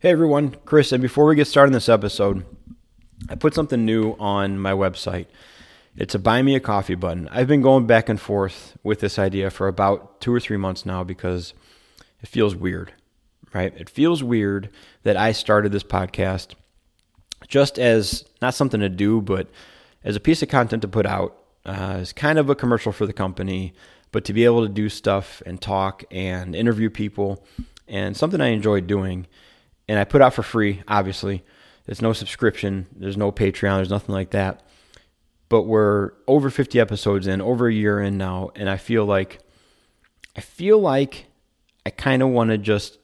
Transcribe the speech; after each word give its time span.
Hey 0.00 0.10
everyone, 0.10 0.54
Chris, 0.64 0.92
and 0.92 1.02
before 1.02 1.26
we 1.26 1.34
get 1.34 1.48
started 1.48 1.70
in 1.70 1.72
this 1.72 1.88
episode, 1.88 2.46
I 3.28 3.34
put 3.34 3.52
something 3.52 3.84
new 3.84 4.12
on 4.20 4.60
my 4.60 4.70
website. 4.70 5.26
It's 5.96 6.14
a 6.14 6.20
buy 6.20 6.40
me 6.40 6.54
a 6.54 6.60
coffee 6.60 6.94
button. 6.94 7.28
I've 7.32 7.48
been 7.48 7.62
going 7.62 7.88
back 7.88 8.08
and 8.08 8.20
forth 8.20 8.78
with 8.84 9.00
this 9.00 9.18
idea 9.18 9.50
for 9.50 9.66
about 9.66 10.20
two 10.20 10.32
or 10.32 10.38
three 10.38 10.56
months 10.56 10.86
now 10.86 11.02
because 11.02 11.52
it 12.22 12.28
feels 12.28 12.54
weird, 12.54 12.92
right? 13.52 13.74
It 13.76 13.90
feels 13.90 14.22
weird 14.22 14.70
that 15.02 15.16
I 15.16 15.32
started 15.32 15.72
this 15.72 15.82
podcast 15.82 16.54
just 17.48 17.76
as 17.76 18.24
not 18.40 18.54
something 18.54 18.78
to 18.78 18.88
do, 18.88 19.20
but 19.20 19.48
as 20.04 20.14
a 20.14 20.20
piece 20.20 20.44
of 20.44 20.48
content 20.48 20.82
to 20.82 20.88
put 20.88 21.06
out, 21.06 21.36
uh, 21.66 21.96
as 21.98 22.12
kind 22.12 22.38
of 22.38 22.48
a 22.48 22.54
commercial 22.54 22.92
for 22.92 23.04
the 23.04 23.12
company, 23.12 23.74
but 24.12 24.24
to 24.26 24.32
be 24.32 24.44
able 24.44 24.62
to 24.62 24.72
do 24.72 24.88
stuff 24.88 25.42
and 25.44 25.60
talk 25.60 26.04
and 26.12 26.54
interview 26.54 26.88
people 26.88 27.44
and 27.88 28.16
something 28.16 28.40
I 28.40 28.50
enjoy 28.50 28.80
doing. 28.80 29.26
And 29.88 29.98
I 29.98 30.04
put 30.04 30.20
out 30.20 30.34
for 30.34 30.42
free, 30.42 30.82
obviously. 30.86 31.44
There's 31.86 32.02
no 32.02 32.12
subscription, 32.12 32.86
there's 32.94 33.16
no 33.16 33.32
Patreon, 33.32 33.76
there's 33.76 33.90
nothing 33.90 34.14
like 34.14 34.30
that. 34.30 34.62
But 35.48 35.62
we're 35.62 36.12
over 36.26 36.50
50 36.50 36.78
episodes 36.78 37.26
in, 37.26 37.40
over 37.40 37.66
a 37.66 37.72
year 37.72 38.00
in 38.00 38.18
now, 38.18 38.50
and 38.54 38.68
I 38.68 38.76
feel 38.76 39.06
like 39.06 39.38
I 40.36 40.40
feel 40.40 40.78
like 40.78 41.26
I 41.86 41.90
kind 41.90 42.22
of 42.22 42.28
want 42.28 42.50
to 42.50 42.58
just 42.58 42.98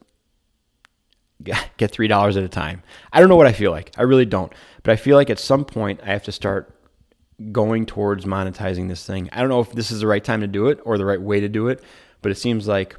get 1.42 1.72
$3 1.78 2.36
at 2.36 2.42
a 2.42 2.48
time. 2.48 2.82
I 3.12 3.20
don't 3.20 3.28
know 3.28 3.36
what 3.36 3.46
I 3.46 3.52
feel 3.52 3.70
like. 3.70 3.90
I 3.96 4.02
really 4.02 4.26
don't. 4.26 4.52
But 4.82 4.92
I 4.92 4.96
feel 4.96 5.16
like 5.16 5.30
at 5.30 5.38
some 5.38 5.64
point 5.64 6.00
I 6.02 6.08
have 6.08 6.24
to 6.24 6.32
start 6.32 6.74
going 7.50 7.86
towards 7.86 8.24
monetizing 8.24 8.88
this 8.88 9.04
thing. 9.06 9.28
I 9.32 9.40
don't 9.40 9.48
know 9.48 9.60
if 9.60 9.72
this 9.72 9.90
is 9.90 10.00
the 10.00 10.06
right 10.06 10.22
time 10.22 10.42
to 10.42 10.46
do 10.46 10.68
it 10.68 10.80
or 10.84 10.98
the 10.98 11.04
right 11.04 11.20
way 11.20 11.40
to 11.40 11.48
do 11.48 11.68
it, 11.68 11.82
but 12.22 12.30
it 12.30 12.36
seems 12.36 12.68
like 12.68 12.96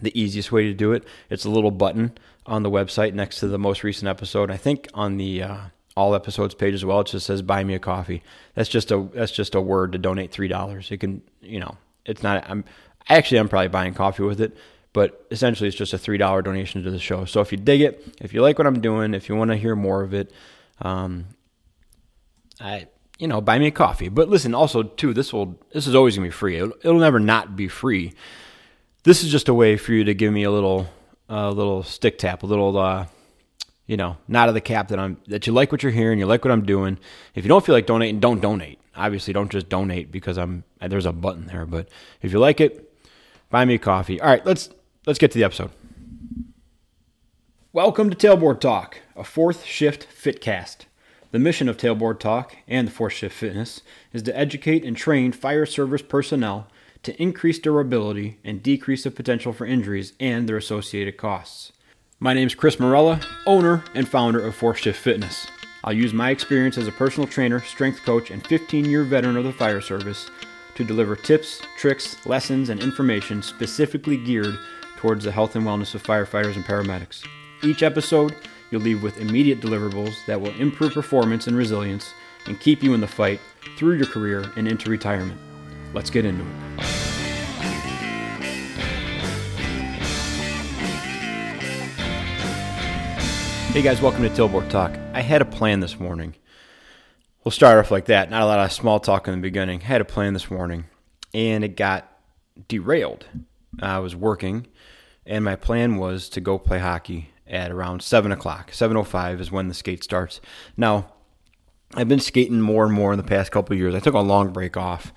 the 0.00 0.18
easiest 0.18 0.52
way 0.52 0.64
to 0.64 0.74
do 0.74 0.92
it. 0.92 1.04
It's 1.28 1.44
a 1.44 1.50
little 1.50 1.70
button 1.70 2.16
on 2.50 2.64
the 2.64 2.70
website 2.70 3.14
next 3.14 3.38
to 3.38 3.46
the 3.46 3.58
most 3.58 3.84
recent 3.84 4.08
episode. 4.08 4.50
I 4.50 4.56
think 4.56 4.88
on 4.92 5.16
the 5.16 5.42
uh, 5.44 5.58
all 5.96 6.16
episodes 6.16 6.52
page 6.52 6.74
as 6.74 6.84
well, 6.84 7.00
it 7.00 7.06
just 7.06 7.24
says 7.24 7.40
"Buy 7.40 7.62
me 7.62 7.74
a 7.74 7.78
coffee." 7.78 8.22
That's 8.54 8.68
just 8.68 8.90
a 8.90 9.08
that's 9.14 9.32
just 9.32 9.54
a 9.54 9.60
word 9.60 9.92
to 9.92 9.98
donate 9.98 10.32
three 10.32 10.48
dollars. 10.48 10.90
It 10.90 10.98
can 10.98 11.22
you 11.40 11.60
know 11.60 11.78
it's 12.04 12.22
not. 12.22 12.44
I'm 12.50 12.64
actually 13.08 13.38
I'm 13.38 13.48
probably 13.48 13.68
buying 13.68 13.94
coffee 13.94 14.24
with 14.24 14.40
it, 14.40 14.56
but 14.92 15.24
essentially 15.30 15.68
it's 15.68 15.76
just 15.76 15.94
a 15.94 15.98
three 15.98 16.18
dollar 16.18 16.42
donation 16.42 16.82
to 16.82 16.90
the 16.90 16.98
show. 16.98 17.24
So 17.24 17.40
if 17.40 17.52
you 17.52 17.56
dig 17.56 17.82
it, 17.82 18.16
if 18.20 18.34
you 18.34 18.42
like 18.42 18.58
what 18.58 18.66
I'm 18.66 18.80
doing, 18.80 19.14
if 19.14 19.28
you 19.28 19.36
want 19.36 19.52
to 19.52 19.56
hear 19.56 19.76
more 19.76 20.02
of 20.02 20.12
it, 20.12 20.32
um, 20.82 21.26
I 22.60 22.88
you 23.20 23.28
know 23.28 23.40
buy 23.40 23.60
me 23.60 23.68
a 23.68 23.70
coffee. 23.70 24.08
But 24.08 24.28
listen, 24.28 24.56
also 24.56 24.82
too, 24.82 25.14
this 25.14 25.32
will 25.32 25.56
this 25.72 25.86
is 25.86 25.94
always 25.94 26.16
gonna 26.16 26.26
be 26.26 26.32
free. 26.32 26.56
It'll, 26.56 26.72
it'll 26.82 26.98
never 26.98 27.20
not 27.20 27.54
be 27.54 27.68
free. 27.68 28.12
This 29.04 29.22
is 29.22 29.30
just 29.30 29.48
a 29.48 29.54
way 29.54 29.76
for 29.76 29.92
you 29.92 30.02
to 30.02 30.14
give 30.14 30.32
me 30.32 30.42
a 30.42 30.50
little 30.50 30.88
a 31.30 31.50
little 31.50 31.82
stick 31.82 32.18
tap, 32.18 32.42
a 32.42 32.46
little 32.46 32.76
uh, 32.76 33.06
you 33.86 33.96
know, 33.96 34.16
not 34.28 34.48
of 34.48 34.54
the 34.54 34.60
cap 34.60 34.88
that 34.88 34.98
I'm 34.98 35.16
that 35.28 35.46
you 35.46 35.52
like 35.52 35.72
what 35.72 35.82
you're 35.82 35.92
hearing, 35.92 36.18
you 36.18 36.26
like 36.26 36.44
what 36.44 36.52
I'm 36.52 36.66
doing. 36.66 36.98
If 37.34 37.44
you 37.44 37.48
don't 37.48 37.64
feel 37.64 37.74
like 37.74 37.86
donating, 37.86 38.20
don't 38.20 38.40
donate. 38.40 38.78
Obviously, 38.96 39.32
don't 39.32 39.50
just 39.50 39.68
donate 39.68 40.12
because 40.12 40.36
I'm 40.36 40.64
there's 40.80 41.06
a 41.06 41.12
button 41.12 41.46
there. 41.46 41.64
But 41.64 41.88
if 42.20 42.32
you 42.32 42.38
like 42.38 42.60
it, 42.60 42.92
buy 43.48 43.64
me 43.64 43.74
a 43.74 43.78
coffee. 43.78 44.20
All 44.20 44.28
right, 44.28 44.44
let's 44.44 44.70
let's 45.06 45.18
get 45.18 45.30
to 45.30 45.38
the 45.38 45.44
episode. 45.44 45.70
Welcome 47.72 48.10
to 48.10 48.16
Tailboard 48.16 48.60
Talk, 48.60 48.98
a 49.14 49.22
fourth 49.22 49.64
shift 49.64 50.06
fitcast. 50.12 50.86
The 51.30 51.38
mission 51.38 51.68
of 51.68 51.76
Tailboard 51.76 52.18
Talk 52.18 52.56
and 52.66 52.88
the 52.88 52.92
Fourth 52.92 53.12
Shift 53.12 53.36
Fitness 53.36 53.82
is 54.12 54.24
to 54.24 54.36
educate 54.36 54.84
and 54.84 54.96
train 54.96 55.30
fire 55.30 55.64
service 55.64 56.02
personnel 56.02 56.66
to 57.02 57.22
increase 57.22 57.58
durability 57.58 58.38
and 58.44 58.62
decrease 58.62 59.04
the 59.04 59.10
potential 59.10 59.52
for 59.52 59.66
injuries 59.66 60.12
and 60.20 60.48
their 60.48 60.56
associated 60.56 61.16
costs. 61.16 61.72
My 62.18 62.34
name 62.34 62.46
is 62.46 62.54
Chris 62.54 62.78
Morella, 62.78 63.20
owner 63.46 63.82
and 63.94 64.08
founder 64.08 64.44
of 64.44 64.54
Fourth 64.54 64.78
Shift 64.78 65.00
Fitness. 65.00 65.46
I'll 65.82 65.94
use 65.94 66.12
my 66.12 66.28
experience 66.30 66.76
as 66.76 66.86
a 66.86 66.92
personal 66.92 67.26
trainer, 67.26 67.60
strength 67.60 68.02
coach, 68.02 68.30
and 68.30 68.46
15 68.46 68.84
year 68.84 69.04
veteran 69.04 69.36
of 69.36 69.44
the 69.44 69.52
fire 69.52 69.80
service 69.80 70.30
to 70.74 70.84
deliver 70.84 71.16
tips, 71.16 71.62
tricks, 71.78 72.24
lessons, 72.26 72.68
and 72.68 72.82
information 72.82 73.42
specifically 73.42 74.18
geared 74.18 74.58
towards 74.96 75.24
the 75.24 75.32
health 75.32 75.56
and 75.56 75.64
wellness 75.64 75.94
of 75.94 76.02
firefighters 76.02 76.56
and 76.56 76.64
paramedics. 76.64 77.26
Each 77.62 77.82
episode, 77.82 78.36
you'll 78.70 78.82
leave 78.82 79.02
with 79.02 79.18
immediate 79.18 79.60
deliverables 79.60 80.14
that 80.26 80.40
will 80.40 80.54
improve 80.56 80.92
performance 80.92 81.46
and 81.46 81.56
resilience 81.56 82.12
and 82.46 82.60
keep 82.60 82.82
you 82.82 82.92
in 82.92 83.00
the 83.00 83.06
fight 83.06 83.40
through 83.78 83.96
your 83.96 84.06
career 84.06 84.44
and 84.56 84.68
into 84.68 84.90
retirement. 84.90 85.40
Let's 85.94 86.10
get 86.10 86.24
into 86.24 86.42
it. 86.42 86.69
Hey 93.70 93.82
guys, 93.82 94.02
welcome 94.02 94.24
to 94.24 94.28
Tailboard 94.28 94.68
Talk. 94.68 94.98
I 95.14 95.20
had 95.20 95.40
a 95.40 95.44
plan 95.44 95.78
this 95.78 96.00
morning. 96.00 96.34
We'll 97.44 97.52
start 97.52 97.78
off 97.78 97.92
like 97.92 98.06
that. 98.06 98.28
Not 98.28 98.42
a 98.42 98.46
lot 98.46 98.58
of 98.58 98.72
small 98.72 98.98
talk 98.98 99.28
in 99.28 99.34
the 99.34 99.40
beginning. 99.40 99.80
I 99.82 99.84
had 99.84 100.00
a 100.00 100.04
plan 100.04 100.32
this 100.32 100.50
morning, 100.50 100.86
and 101.32 101.62
it 101.62 101.76
got 101.76 102.10
derailed. 102.66 103.26
I 103.80 104.00
was 104.00 104.16
working, 104.16 104.66
and 105.24 105.44
my 105.44 105.54
plan 105.54 105.98
was 105.98 106.28
to 106.30 106.40
go 106.40 106.58
play 106.58 106.80
hockey 106.80 107.30
at 107.46 107.70
around 107.70 108.02
seven 108.02 108.32
o'clock. 108.32 108.72
Seven 108.72 108.96
o 108.96 109.04
five 109.04 109.40
is 109.40 109.52
when 109.52 109.68
the 109.68 109.74
skate 109.74 110.02
starts. 110.02 110.40
Now, 110.76 111.12
I've 111.94 112.08
been 112.08 112.18
skating 112.18 112.60
more 112.60 112.84
and 112.84 112.92
more 112.92 113.12
in 113.12 113.18
the 113.18 113.22
past 113.22 113.52
couple 113.52 113.76
years. 113.76 113.94
I 113.94 114.00
took 114.00 114.14
a 114.14 114.18
long 114.18 114.52
break 114.52 114.76
off. 114.76 115.14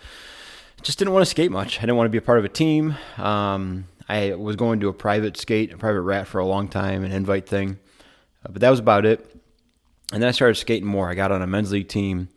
Just 0.83 0.99
didn't 0.99 1.15
want 1.15 1.25
to 1.25 1.29
skate 1.29 1.51
much. 1.51 1.79
I 1.79 1.81
didn't 1.81 1.97
want 1.97 2.05
to 2.05 2.11
be 2.11 2.19
a 2.19 2.21
part 2.21 2.37
of 2.37 2.45
a 2.45 2.49
team. 2.49 2.95
Um, 3.17 3.87
I 4.07 4.35
was 4.35 4.55
going 4.55 4.79
to 4.81 4.89
a 4.89 4.93
private 4.93 5.37
skate, 5.37 5.73
a 5.73 5.77
private 5.77 6.01
rat 6.01 6.27
for 6.27 6.37
a 6.37 6.45
long 6.45 6.67
time, 6.67 7.03
an 7.03 7.11
invite 7.11 7.49
thing 7.49 7.79
uh, 8.45 8.51
but 8.51 8.61
that 8.61 8.69
was 8.69 8.79
about 8.79 9.05
it. 9.05 9.29
And 10.11 10.21
then 10.21 10.29
I 10.29 10.31
started 10.31 10.55
skating 10.55 10.87
more. 10.87 11.09
I 11.09 11.15
got 11.15 11.31
on 11.31 11.41
a 11.41 11.47
men's 11.47 11.71
league 11.71 11.87
team. 11.87 12.29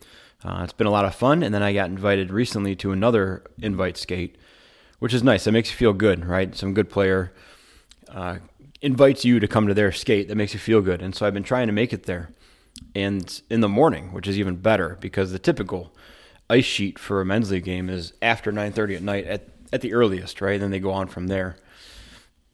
Uh, 0.44 0.60
it's 0.62 0.72
been 0.72 0.86
a 0.86 0.90
lot 0.90 1.04
of 1.04 1.14
fun. 1.14 1.42
And 1.42 1.54
then 1.54 1.62
I 1.62 1.72
got 1.72 1.90
invited 1.90 2.30
recently 2.30 2.74
to 2.76 2.92
another 2.92 3.42
invite 3.60 3.96
skate, 3.96 4.36
which 4.98 5.12
is 5.12 5.22
nice. 5.22 5.44
That 5.44 5.52
makes 5.52 5.70
you 5.70 5.76
feel 5.76 5.92
good, 5.92 6.24
right? 6.24 6.54
Some 6.54 6.74
good 6.74 6.88
player 6.88 7.32
uh, 8.08 8.38
invites 8.80 9.24
you 9.24 9.40
to 9.40 9.48
come 9.48 9.66
to 9.66 9.74
their 9.74 9.92
skate. 9.92 10.28
That 10.28 10.36
makes 10.36 10.54
you 10.54 10.60
feel 10.60 10.80
good. 10.80 11.02
And 11.02 11.14
so 11.14 11.26
I've 11.26 11.34
been 11.34 11.42
trying 11.42 11.66
to 11.66 11.72
make 11.72 11.92
it 11.92 12.04
there. 12.04 12.30
And 12.94 13.40
in 13.50 13.60
the 13.60 13.68
morning, 13.68 14.12
which 14.12 14.28
is 14.28 14.38
even 14.38 14.56
better 14.56 14.96
because 15.00 15.32
the 15.32 15.38
typical 15.38 15.94
ice 16.48 16.64
sheet 16.64 16.98
for 16.98 17.20
a 17.20 17.24
men's 17.24 17.50
league 17.50 17.64
game 17.64 17.90
is 17.90 18.12
after 18.22 18.52
9.30 18.52 18.96
at 18.96 19.02
night 19.02 19.24
at, 19.26 19.48
at 19.72 19.80
the 19.80 19.92
earliest, 19.92 20.40
right? 20.40 20.54
And 20.54 20.62
then 20.62 20.70
they 20.70 20.78
go 20.78 20.92
on 20.92 21.08
from 21.08 21.26
there. 21.26 21.56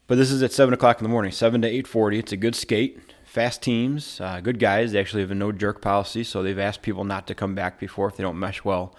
But 0.07 0.17
this 0.17 0.31
is 0.31 0.43
at 0.43 0.53
7 0.53 0.73
o'clock 0.75 0.99
in 0.99 1.05
the 1.05 1.09
morning, 1.09 1.33
7 1.33 1.63
to 1.63 1.71
8.40. 1.71 2.19
It's 2.19 2.33
a 2.33 2.37
good 2.37 2.55
skate 2.55 2.99
fast 3.33 3.63
teams, 3.63 4.21
uh, 4.21 4.43
good 4.43 4.59
guys. 4.59 4.93
They 4.93 5.01
actually 5.01 5.23
have 5.23 5.31
a 5.31 5.35
no 5.35 5.53
jerk 5.53 5.81
policy, 5.81 6.23
so 6.23 6.43
they've 6.43 6.59
asked 6.59 6.83
people 6.83 7.03
not 7.03 7.27
to 7.29 7.35
come 7.35 7.55
back 7.55 7.81
before 7.81 8.07
if 8.09 8.17
they 8.17 8.23
don't 8.23 8.39
mesh 8.39 8.63
well 8.63 8.95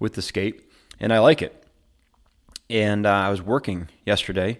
with 0.00 0.14
the 0.14 0.22
skate, 0.22 0.68
and 0.98 1.12
I 1.12 1.20
like 1.20 1.40
it. 1.40 1.64
And 2.68 3.06
uh, 3.06 3.10
I 3.10 3.30
was 3.30 3.40
working 3.40 3.88
yesterday, 4.04 4.58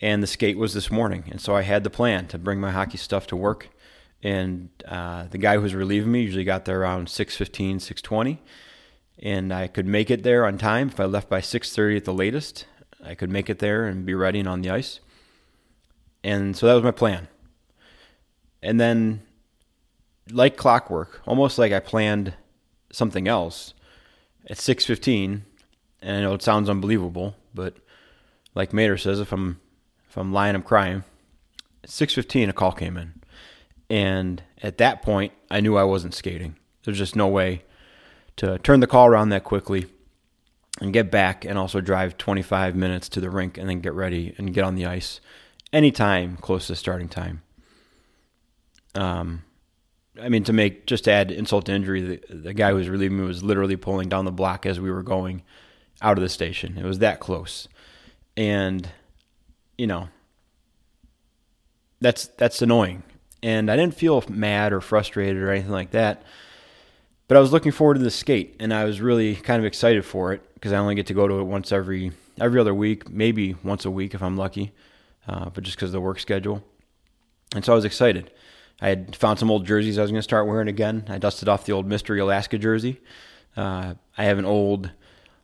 and 0.00 0.20
the 0.20 0.26
skate 0.26 0.58
was 0.58 0.74
this 0.74 0.90
morning, 0.90 1.22
and 1.30 1.40
so 1.40 1.54
I 1.54 1.62
had 1.62 1.84
the 1.84 1.90
plan 1.90 2.26
to 2.26 2.38
bring 2.38 2.58
my 2.58 2.72
hockey 2.72 2.98
stuff 2.98 3.28
to 3.28 3.36
work. 3.36 3.68
And 4.20 4.70
uh, 4.84 5.26
the 5.30 5.38
guy 5.38 5.54
who 5.54 5.62
was 5.62 5.76
relieving 5.76 6.10
me 6.10 6.22
usually 6.22 6.42
got 6.42 6.64
there 6.64 6.80
around 6.80 7.06
6:15, 7.06 7.76
6:20, 7.76 8.38
and 9.20 9.54
I 9.54 9.68
could 9.68 9.86
make 9.86 10.10
it 10.10 10.24
there 10.24 10.44
on 10.44 10.58
time 10.58 10.88
if 10.88 10.98
I 10.98 11.04
left 11.04 11.28
by 11.28 11.40
6:30 11.40 11.98
at 11.98 12.04
the 12.04 12.12
latest. 12.12 12.66
I 13.02 13.14
could 13.14 13.30
make 13.30 13.48
it 13.48 13.60
there 13.60 13.86
and 13.86 14.04
be 14.04 14.12
ready 14.12 14.40
and 14.40 14.48
on 14.48 14.60
the 14.60 14.70
ice. 14.70 14.98
And 16.24 16.56
so 16.56 16.66
that 16.66 16.74
was 16.74 16.82
my 16.82 16.90
plan 16.90 17.28
and 18.62 18.80
then 18.80 19.22
like 20.30 20.56
clockwork, 20.56 21.20
almost 21.26 21.58
like 21.58 21.72
I 21.72 21.80
planned 21.80 22.34
something 22.92 23.28
else 23.28 23.74
at 24.48 24.56
6:15, 24.58 25.42
and 26.02 26.16
I 26.16 26.20
know 26.20 26.34
it 26.34 26.42
sounds 26.42 26.68
unbelievable, 26.68 27.36
but 27.54 27.74
like 28.54 28.72
Mater 28.72 28.98
says, 28.98 29.20
if 29.20 29.32
I'm 29.32 29.60
if 30.08 30.16
I'm 30.16 30.32
lying, 30.32 30.54
I'm 30.54 30.62
crying. 30.62 31.04
At 31.84 31.90
6:15, 31.90 32.48
a 32.48 32.52
call 32.52 32.72
came 32.72 32.96
in, 32.96 33.14
and 33.88 34.42
at 34.62 34.78
that 34.78 35.02
point, 35.02 35.32
I 35.50 35.60
knew 35.60 35.76
I 35.76 35.84
wasn't 35.84 36.14
skating. 36.14 36.56
There's 36.84 36.98
just 36.98 37.16
no 37.16 37.28
way 37.28 37.62
to 38.36 38.58
turn 38.58 38.80
the 38.80 38.86
call 38.86 39.06
around 39.06 39.28
that 39.30 39.44
quickly 39.44 39.86
and 40.80 40.92
get 40.92 41.10
back, 41.10 41.44
and 41.44 41.58
also 41.58 41.80
drive 41.80 42.16
25 42.16 42.74
minutes 42.74 43.08
to 43.10 43.20
the 43.20 43.30
rink 43.30 43.58
and 43.58 43.68
then 43.68 43.80
get 43.80 43.92
ready 43.92 44.34
and 44.38 44.54
get 44.54 44.64
on 44.64 44.74
the 44.74 44.86
ice 44.86 45.20
anytime 45.72 46.36
close 46.36 46.66
to 46.68 46.76
starting 46.76 47.08
time. 47.08 47.42
Um, 48.94 49.42
I 50.20 50.28
mean, 50.28 50.44
to 50.44 50.52
make 50.52 50.86
just 50.86 51.04
to 51.04 51.12
add 51.12 51.30
insult 51.30 51.66
to 51.66 51.72
injury, 51.72 52.00
the, 52.02 52.34
the 52.34 52.54
guy 52.54 52.70
who 52.70 52.76
was 52.76 52.88
relieving 52.88 53.18
me 53.18 53.24
was 53.24 53.42
literally 53.42 53.76
pulling 53.76 54.08
down 54.08 54.24
the 54.24 54.32
block 54.32 54.66
as 54.66 54.80
we 54.80 54.90
were 54.90 55.02
going 55.02 55.42
out 56.02 56.18
of 56.18 56.22
the 56.22 56.28
station. 56.28 56.76
It 56.76 56.84
was 56.84 56.98
that 56.98 57.20
close, 57.20 57.68
and 58.36 58.88
you 59.78 59.86
know, 59.86 60.08
that's 62.00 62.26
that's 62.26 62.60
annoying. 62.62 63.02
And 63.42 63.70
I 63.70 63.76
didn't 63.76 63.94
feel 63.94 64.22
mad 64.28 64.72
or 64.72 64.80
frustrated 64.80 65.42
or 65.42 65.50
anything 65.50 65.70
like 65.70 65.92
that. 65.92 66.22
But 67.26 67.36
I 67.36 67.40
was 67.40 67.52
looking 67.52 67.72
forward 67.72 67.94
to 67.94 68.00
the 68.00 68.10
skate, 68.10 68.56
and 68.58 68.74
I 68.74 68.84
was 68.84 69.00
really 69.00 69.36
kind 69.36 69.60
of 69.60 69.64
excited 69.64 70.04
for 70.04 70.32
it 70.32 70.42
because 70.54 70.72
I 70.72 70.78
only 70.78 70.96
get 70.96 71.06
to 71.06 71.14
go 71.14 71.28
to 71.28 71.38
it 71.38 71.44
once 71.44 71.70
every 71.72 72.12
every 72.40 72.60
other 72.60 72.74
week, 72.74 73.08
maybe 73.08 73.54
once 73.62 73.84
a 73.84 73.90
week 73.90 74.14
if 74.14 74.22
I'm 74.22 74.36
lucky, 74.36 74.72
uh, 75.28 75.50
but 75.50 75.62
just 75.62 75.76
because 75.76 75.90
of 75.90 75.92
the 75.92 76.00
work 76.00 76.18
schedule. 76.18 76.64
And 77.54 77.64
so 77.64 77.72
I 77.72 77.76
was 77.76 77.84
excited. 77.84 78.30
I 78.80 78.88
had 78.88 79.14
found 79.14 79.38
some 79.38 79.50
old 79.50 79.66
jerseys 79.66 79.98
I 79.98 80.02
was 80.02 80.10
going 80.10 80.18
to 80.18 80.22
start 80.22 80.46
wearing 80.46 80.68
again. 80.68 81.04
I 81.08 81.18
dusted 81.18 81.48
off 81.48 81.66
the 81.66 81.72
old 81.72 81.86
Mystery 81.86 82.20
Alaska 82.20 82.58
jersey. 82.58 83.00
Uh, 83.56 83.94
I 84.16 84.24
have 84.24 84.38
an 84.38 84.44
old 84.44 84.90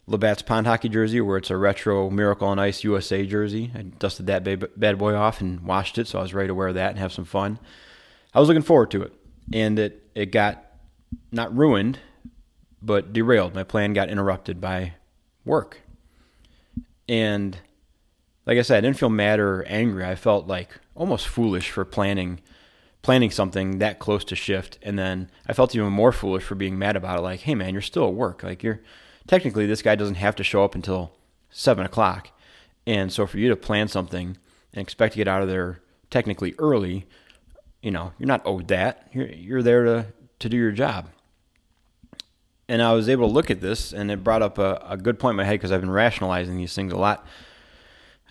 Labatt's 0.06 0.42
Pond 0.42 0.66
Hockey 0.66 0.88
jersey 0.88 1.20
where 1.20 1.36
it's 1.36 1.50
a 1.50 1.56
retro 1.56 2.08
Miracle 2.10 2.48
on 2.48 2.58
Ice 2.58 2.84
USA 2.84 3.26
jersey. 3.26 3.72
I 3.74 3.82
dusted 3.82 4.26
that 4.28 4.44
bad 4.78 4.98
boy 4.98 5.14
off 5.14 5.40
and 5.40 5.60
washed 5.62 5.98
it, 5.98 6.06
so 6.06 6.18
I 6.18 6.22
was 6.22 6.32
ready 6.32 6.46
to 6.48 6.54
wear 6.54 6.72
that 6.72 6.90
and 6.90 6.98
have 6.98 7.12
some 7.12 7.24
fun. 7.24 7.58
I 8.32 8.40
was 8.40 8.48
looking 8.48 8.62
forward 8.62 8.90
to 8.92 9.02
it, 9.02 9.12
and 9.52 9.78
it 9.78 10.08
it 10.14 10.26
got 10.26 10.64
not 11.32 11.54
ruined, 11.56 11.98
but 12.80 13.12
derailed. 13.12 13.54
My 13.54 13.64
plan 13.64 13.92
got 13.94 14.08
interrupted 14.08 14.60
by 14.60 14.94
work, 15.44 15.80
and 17.08 17.58
like 18.46 18.58
I 18.58 18.62
said, 18.62 18.78
I 18.78 18.80
didn't 18.82 18.98
feel 18.98 19.10
mad 19.10 19.40
or 19.40 19.64
angry. 19.64 20.04
I 20.04 20.14
felt 20.14 20.46
like 20.46 20.70
almost 20.94 21.26
foolish 21.26 21.70
for 21.70 21.84
planning 21.84 22.40
planning 23.06 23.30
something 23.30 23.78
that 23.78 24.00
close 24.00 24.24
to 24.24 24.34
shift, 24.34 24.80
and 24.82 24.98
then 24.98 25.30
I 25.46 25.52
felt 25.52 25.72
even 25.76 25.92
more 25.92 26.10
foolish 26.10 26.42
for 26.42 26.56
being 26.56 26.76
mad 26.76 26.96
about 26.96 27.20
it. 27.20 27.22
Like, 27.22 27.38
hey 27.38 27.54
man, 27.54 27.72
you're 27.72 27.80
still 27.80 28.08
at 28.08 28.14
work. 28.14 28.42
Like 28.42 28.64
you're 28.64 28.80
technically 29.28 29.64
this 29.64 29.80
guy 29.80 29.94
doesn't 29.94 30.16
have 30.16 30.34
to 30.34 30.42
show 30.42 30.64
up 30.64 30.74
until 30.74 31.12
seven 31.48 31.86
o'clock, 31.86 32.30
and 32.84 33.12
so 33.12 33.24
for 33.24 33.38
you 33.38 33.48
to 33.48 33.54
plan 33.54 33.86
something 33.86 34.36
and 34.72 34.82
expect 34.82 35.12
to 35.12 35.18
get 35.18 35.28
out 35.28 35.40
of 35.40 35.46
there 35.46 35.82
technically 36.10 36.56
early, 36.58 37.06
you 37.80 37.92
know, 37.92 38.12
you're 38.18 38.26
not 38.26 38.42
owed 38.44 38.66
that. 38.66 39.08
You're 39.12 39.28
you're 39.28 39.62
there 39.62 39.84
to 39.84 40.06
to 40.40 40.48
do 40.48 40.56
your 40.56 40.72
job. 40.72 41.08
And 42.68 42.82
I 42.82 42.92
was 42.92 43.08
able 43.08 43.28
to 43.28 43.32
look 43.32 43.52
at 43.52 43.60
this, 43.60 43.92
and 43.92 44.10
it 44.10 44.24
brought 44.24 44.42
up 44.42 44.58
a, 44.58 44.84
a 44.84 44.96
good 44.96 45.20
point 45.20 45.34
in 45.34 45.36
my 45.36 45.44
head 45.44 45.60
because 45.60 45.70
I've 45.70 45.80
been 45.80 45.90
rationalizing 45.92 46.56
these 46.56 46.74
things 46.74 46.92
a 46.92 46.98
lot. 46.98 47.24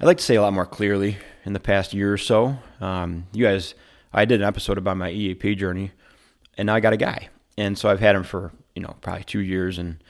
I'd 0.01 0.05
like 0.05 0.17
to 0.17 0.23
say 0.23 0.35
a 0.35 0.41
lot 0.41 0.51
more 0.51 0.65
clearly 0.65 1.15
in 1.45 1.53
the 1.53 1.61
past 1.61 1.93
year 1.93 2.11
or 2.11 2.17
so. 2.17 2.57
Um, 2.81 3.27
you 3.31 3.45
guys, 3.45 3.73
I 4.15 4.25
did 4.25 4.41
an 4.41 4.47
episode 4.47 4.77
about 4.77 4.97
my 4.97 5.11
EAP 5.11 5.55
journey, 5.55 5.91
and 6.57 6.67
now 6.67 6.75
I 6.75 6.79
got 6.79 6.93
a 6.93 6.97
guy, 6.97 7.29
and 7.57 7.77
so 7.77 7.89
I've 7.89 7.99
had 7.99 8.15
him 8.15 8.23
for 8.23 8.53
you 8.73 8.81
know 8.81 8.95
probably 9.01 9.25
two 9.25 9.39
years, 9.39 9.77
and 9.77 10.01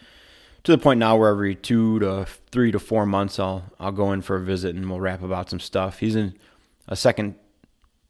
to 0.64 0.72
the 0.72 0.78
point 0.78 1.00
now 1.00 1.18
where 1.18 1.30
every 1.30 1.56
two 1.56 2.00
to 2.00 2.28
three 2.52 2.72
to 2.72 2.80
four 2.80 3.06
months 3.06 3.40
I'll 3.40 3.64
I'll 3.80 3.92
go 3.92 4.12
in 4.14 4.22
for 4.22 4.36
a 4.36 4.42
visit 4.42 4.76
and 4.76 4.90
we'll 4.90 5.00
rap 5.00 5.24
about 5.24 5.50
some 5.50 5.60
stuff. 5.60 6.00
He's 6.00 6.16
in 6.16 6.36
a 6.88 6.96
second. 6.96 7.36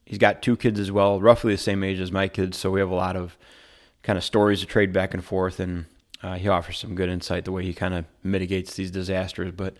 He's 0.06 0.20
got 0.20 0.42
two 0.42 0.56
kids 0.58 0.80
as 0.80 0.92
well, 0.92 1.20
roughly 1.20 1.54
the 1.54 1.58
same 1.58 1.84
age 1.84 2.00
as 2.00 2.12
my 2.12 2.28
kids, 2.28 2.58
so 2.58 2.70
we 2.70 2.80
have 2.80 2.92
a 2.92 2.96
lot 2.96 3.16
of 3.16 3.38
kind 4.04 4.18
of 4.18 4.24
stories 4.24 4.60
to 4.60 4.66
trade 4.66 4.94
back 4.94 5.14
and 5.14 5.24
forth, 5.24 5.60
and 5.60 5.86
uh, 6.22 6.36
he 6.36 6.48
offers 6.48 6.78
some 6.78 6.94
good 6.94 7.10
insight 7.10 7.46
the 7.46 7.52
way 7.52 7.64
he 7.64 7.74
kind 7.74 7.94
of 7.94 8.06
mitigates 8.22 8.76
these 8.76 8.92
disasters. 8.92 9.52
But 9.52 9.78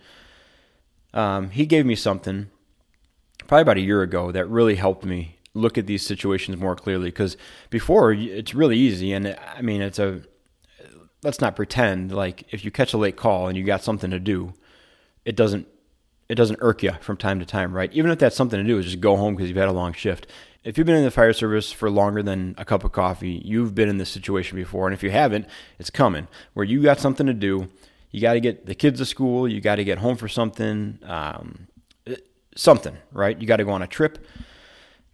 um, 1.14 1.50
he 1.50 1.64
gave 1.66 1.86
me 1.86 1.94
something 1.94 2.50
probably 3.46 3.62
about 3.62 3.76
a 3.76 3.82
year 3.82 4.02
ago 4.02 4.32
that 4.32 4.46
really 4.46 4.74
helped 4.74 5.04
me 5.04 5.35
look 5.56 5.78
at 5.78 5.86
these 5.86 6.04
situations 6.04 6.58
more 6.58 6.76
clearly. 6.76 7.06
Because 7.06 7.36
before 7.70 8.12
it's 8.12 8.54
really 8.54 8.76
easy, 8.76 9.12
and 9.12 9.36
I 9.56 9.62
mean 9.62 9.82
it's 9.82 9.98
a 9.98 10.22
let's 11.22 11.40
not 11.40 11.56
pretend 11.56 12.12
like 12.12 12.44
if 12.52 12.64
you 12.64 12.70
catch 12.70 12.92
a 12.92 12.98
late 12.98 13.16
call 13.16 13.48
and 13.48 13.56
you 13.56 13.64
got 13.64 13.82
something 13.82 14.10
to 14.10 14.20
do, 14.20 14.54
it 15.24 15.36
doesn't 15.36 15.66
it 16.28 16.34
doesn't 16.34 16.58
irk 16.60 16.82
you 16.82 16.92
from 17.00 17.16
time 17.16 17.38
to 17.38 17.46
time, 17.46 17.72
right? 17.72 17.92
Even 17.92 18.10
if 18.10 18.18
that's 18.18 18.36
something 18.36 18.58
to 18.58 18.66
do, 18.66 18.78
is 18.78 18.86
just 18.86 19.00
go 19.00 19.16
home 19.16 19.34
because 19.34 19.48
you've 19.48 19.56
had 19.56 19.68
a 19.68 19.72
long 19.72 19.92
shift 19.92 20.26
if 20.66 20.76
you've 20.76 20.86
been 20.86 20.96
in 20.96 21.04
the 21.04 21.12
fire 21.12 21.32
service 21.32 21.70
for 21.70 21.88
longer 21.88 22.24
than 22.24 22.56
a 22.58 22.64
cup 22.64 22.82
of 22.82 22.90
coffee, 22.90 23.40
you've 23.44 23.72
been 23.72 23.88
in 23.88 23.98
this 23.98 24.10
situation 24.10 24.56
before. 24.56 24.88
And 24.88 24.94
if 24.94 25.00
you 25.00 25.12
haven't, 25.12 25.46
it's 25.78 25.90
coming 25.90 26.26
where 26.54 26.66
you 26.66 26.82
got 26.82 26.98
something 26.98 27.24
to 27.28 27.32
do. 27.32 27.68
You 28.10 28.20
got 28.20 28.32
to 28.32 28.40
get 28.40 28.66
the 28.66 28.74
kids 28.74 28.98
to 28.98 29.06
school. 29.06 29.46
You 29.46 29.60
got 29.60 29.76
to 29.76 29.84
get 29.84 29.98
home 29.98 30.16
for 30.16 30.26
something, 30.26 30.98
um, 31.04 31.68
something, 32.56 32.96
right? 33.12 33.40
You 33.40 33.46
got 33.46 33.58
to 33.58 33.64
go 33.64 33.70
on 33.70 33.82
a 33.82 33.86
trip. 33.86 34.26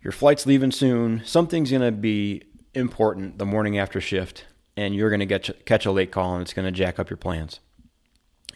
Your 0.03 0.13
flight's 0.13 0.47
leaving 0.47 0.73
soon. 0.73 1.23
Something's 1.25 1.71
going 1.71 1.83
to 1.83 1.93
be 1.93 2.43
important 2.75 3.39
the 3.39 3.47
morning 3.47 3.79
after 3.79 4.01
shift, 4.01 4.45
and 4.77 4.95
you're 4.95 5.11
going 5.11 5.21
to 5.21 5.27
get 5.27 5.65
catch 5.65 5.87
a 5.87 5.93
late 5.93 6.11
call, 6.11 6.35
and 6.35 6.43
it's 6.43 6.53
going 6.53 6.67
to 6.67 6.73
jack 6.73 6.99
up 6.99 7.11
your 7.11 7.17
plans. 7.17 7.61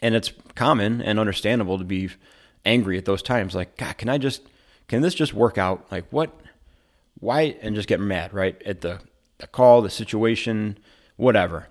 And 0.01 0.13
it's 0.13 0.31
common 0.55 1.01
and 1.01 1.19
understandable 1.19 1.77
to 1.77 1.83
be 1.83 2.09
angry 2.65 2.97
at 2.97 3.05
those 3.05 3.21
times. 3.21 3.55
Like, 3.55 3.77
God, 3.77 3.97
can 3.97 4.09
I 4.09 4.17
just, 4.17 4.43
can 4.87 5.01
this 5.01 5.15
just 5.15 5.33
work 5.33 5.57
out? 5.57 5.91
Like, 5.91 6.05
what? 6.11 6.37
why 7.19 7.55
and 7.61 7.75
just 7.75 7.87
get 7.87 7.99
mad 7.99 8.33
right 8.33 8.61
at 8.63 8.81
the, 8.81 8.99
the 9.39 9.47
call 9.47 9.81
the 9.81 9.89
situation 9.89 10.77
whatever 11.15 11.67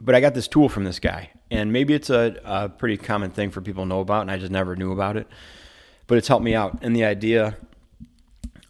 but 0.00 0.14
i 0.14 0.20
got 0.20 0.34
this 0.34 0.48
tool 0.48 0.68
from 0.68 0.84
this 0.84 0.98
guy 0.98 1.30
and 1.50 1.72
maybe 1.72 1.94
it's 1.94 2.10
a, 2.10 2.36
a 2.44 2.68
pretty 2.68 2.96
common 2.96 3.30
thing 3.30 3.50
for 3.50 3.60
people 3.60 3.84
to 3.84 3.88
know 3.88 4.00
about 4.00 4.22
and 4.22 4.30
i 4.30 4.38
just 4.38 4.52
never 4.52 4.76
knew 4.76 4.92
about 4.92 5.16
it 5.16 5.26
but 6.06 6.18
it's 6.18 6.28
helped 6.28 6.44
me 6.44 6.54
out 6.54 6.78
and 6.82 6.94
the 6.94 7.04
idea 7.04 7.56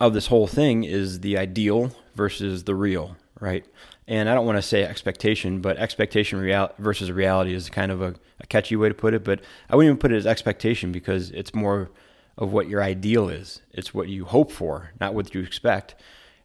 of 0.06 0.15
this 0.15 0.27
whole 0.27 0.47
thing 0.47 0.85
is 0.85 1.21
the 1.21 1.37
ideal 1.37 1.91
versus 2.15 2.65
the 2.65 2.75
real 2.75 3.17
right 3.41 3.65
and 4.06 4.29
i 4.29 4.35
don't 4.35 4.47
want 4.47 4.59
to 4.59 4.62
say 4.62 4.85
expectation 4.85 5.61
but 5.61 5.77
expectation 5.77 6.39
real- 6.39 6.73
versus 6.79 7.11
reality 7.11 7.55
is 7.55 7.69
kind 7.71 7.91
of 7.91 8.01
a, 8.01 8.15
a 8.41 8.47
catchy 8.47 8.77
way 8.77 8.89
to 8.89 8.95
put 8.95 9.15
it 9.15 9.25
but 9.25 9.41
i 9.69 9.77
wouldn't 9.77 9.89
even 9.89 9.99
put 9.99 10.12
it 10.12 10.17
as 10.17 10.27
expectation 10.27 10.93
because 10.93 11.31
it's 11.31 11.55
more 11.55 11.91
of 12.37 12.53
what 12.53 12.69
your 12.69 12.83
ideal 12.83 13.29
is. 13.29 13.62
It's 13.73 13.95
what 13.95 14.09
you 14.09 14.25
hope 14.25 14.51
for, 14.51 14.93
not 15.01 15.15
what 15.15 15.35
you 15.35 15.41
expect. 15.41 15.95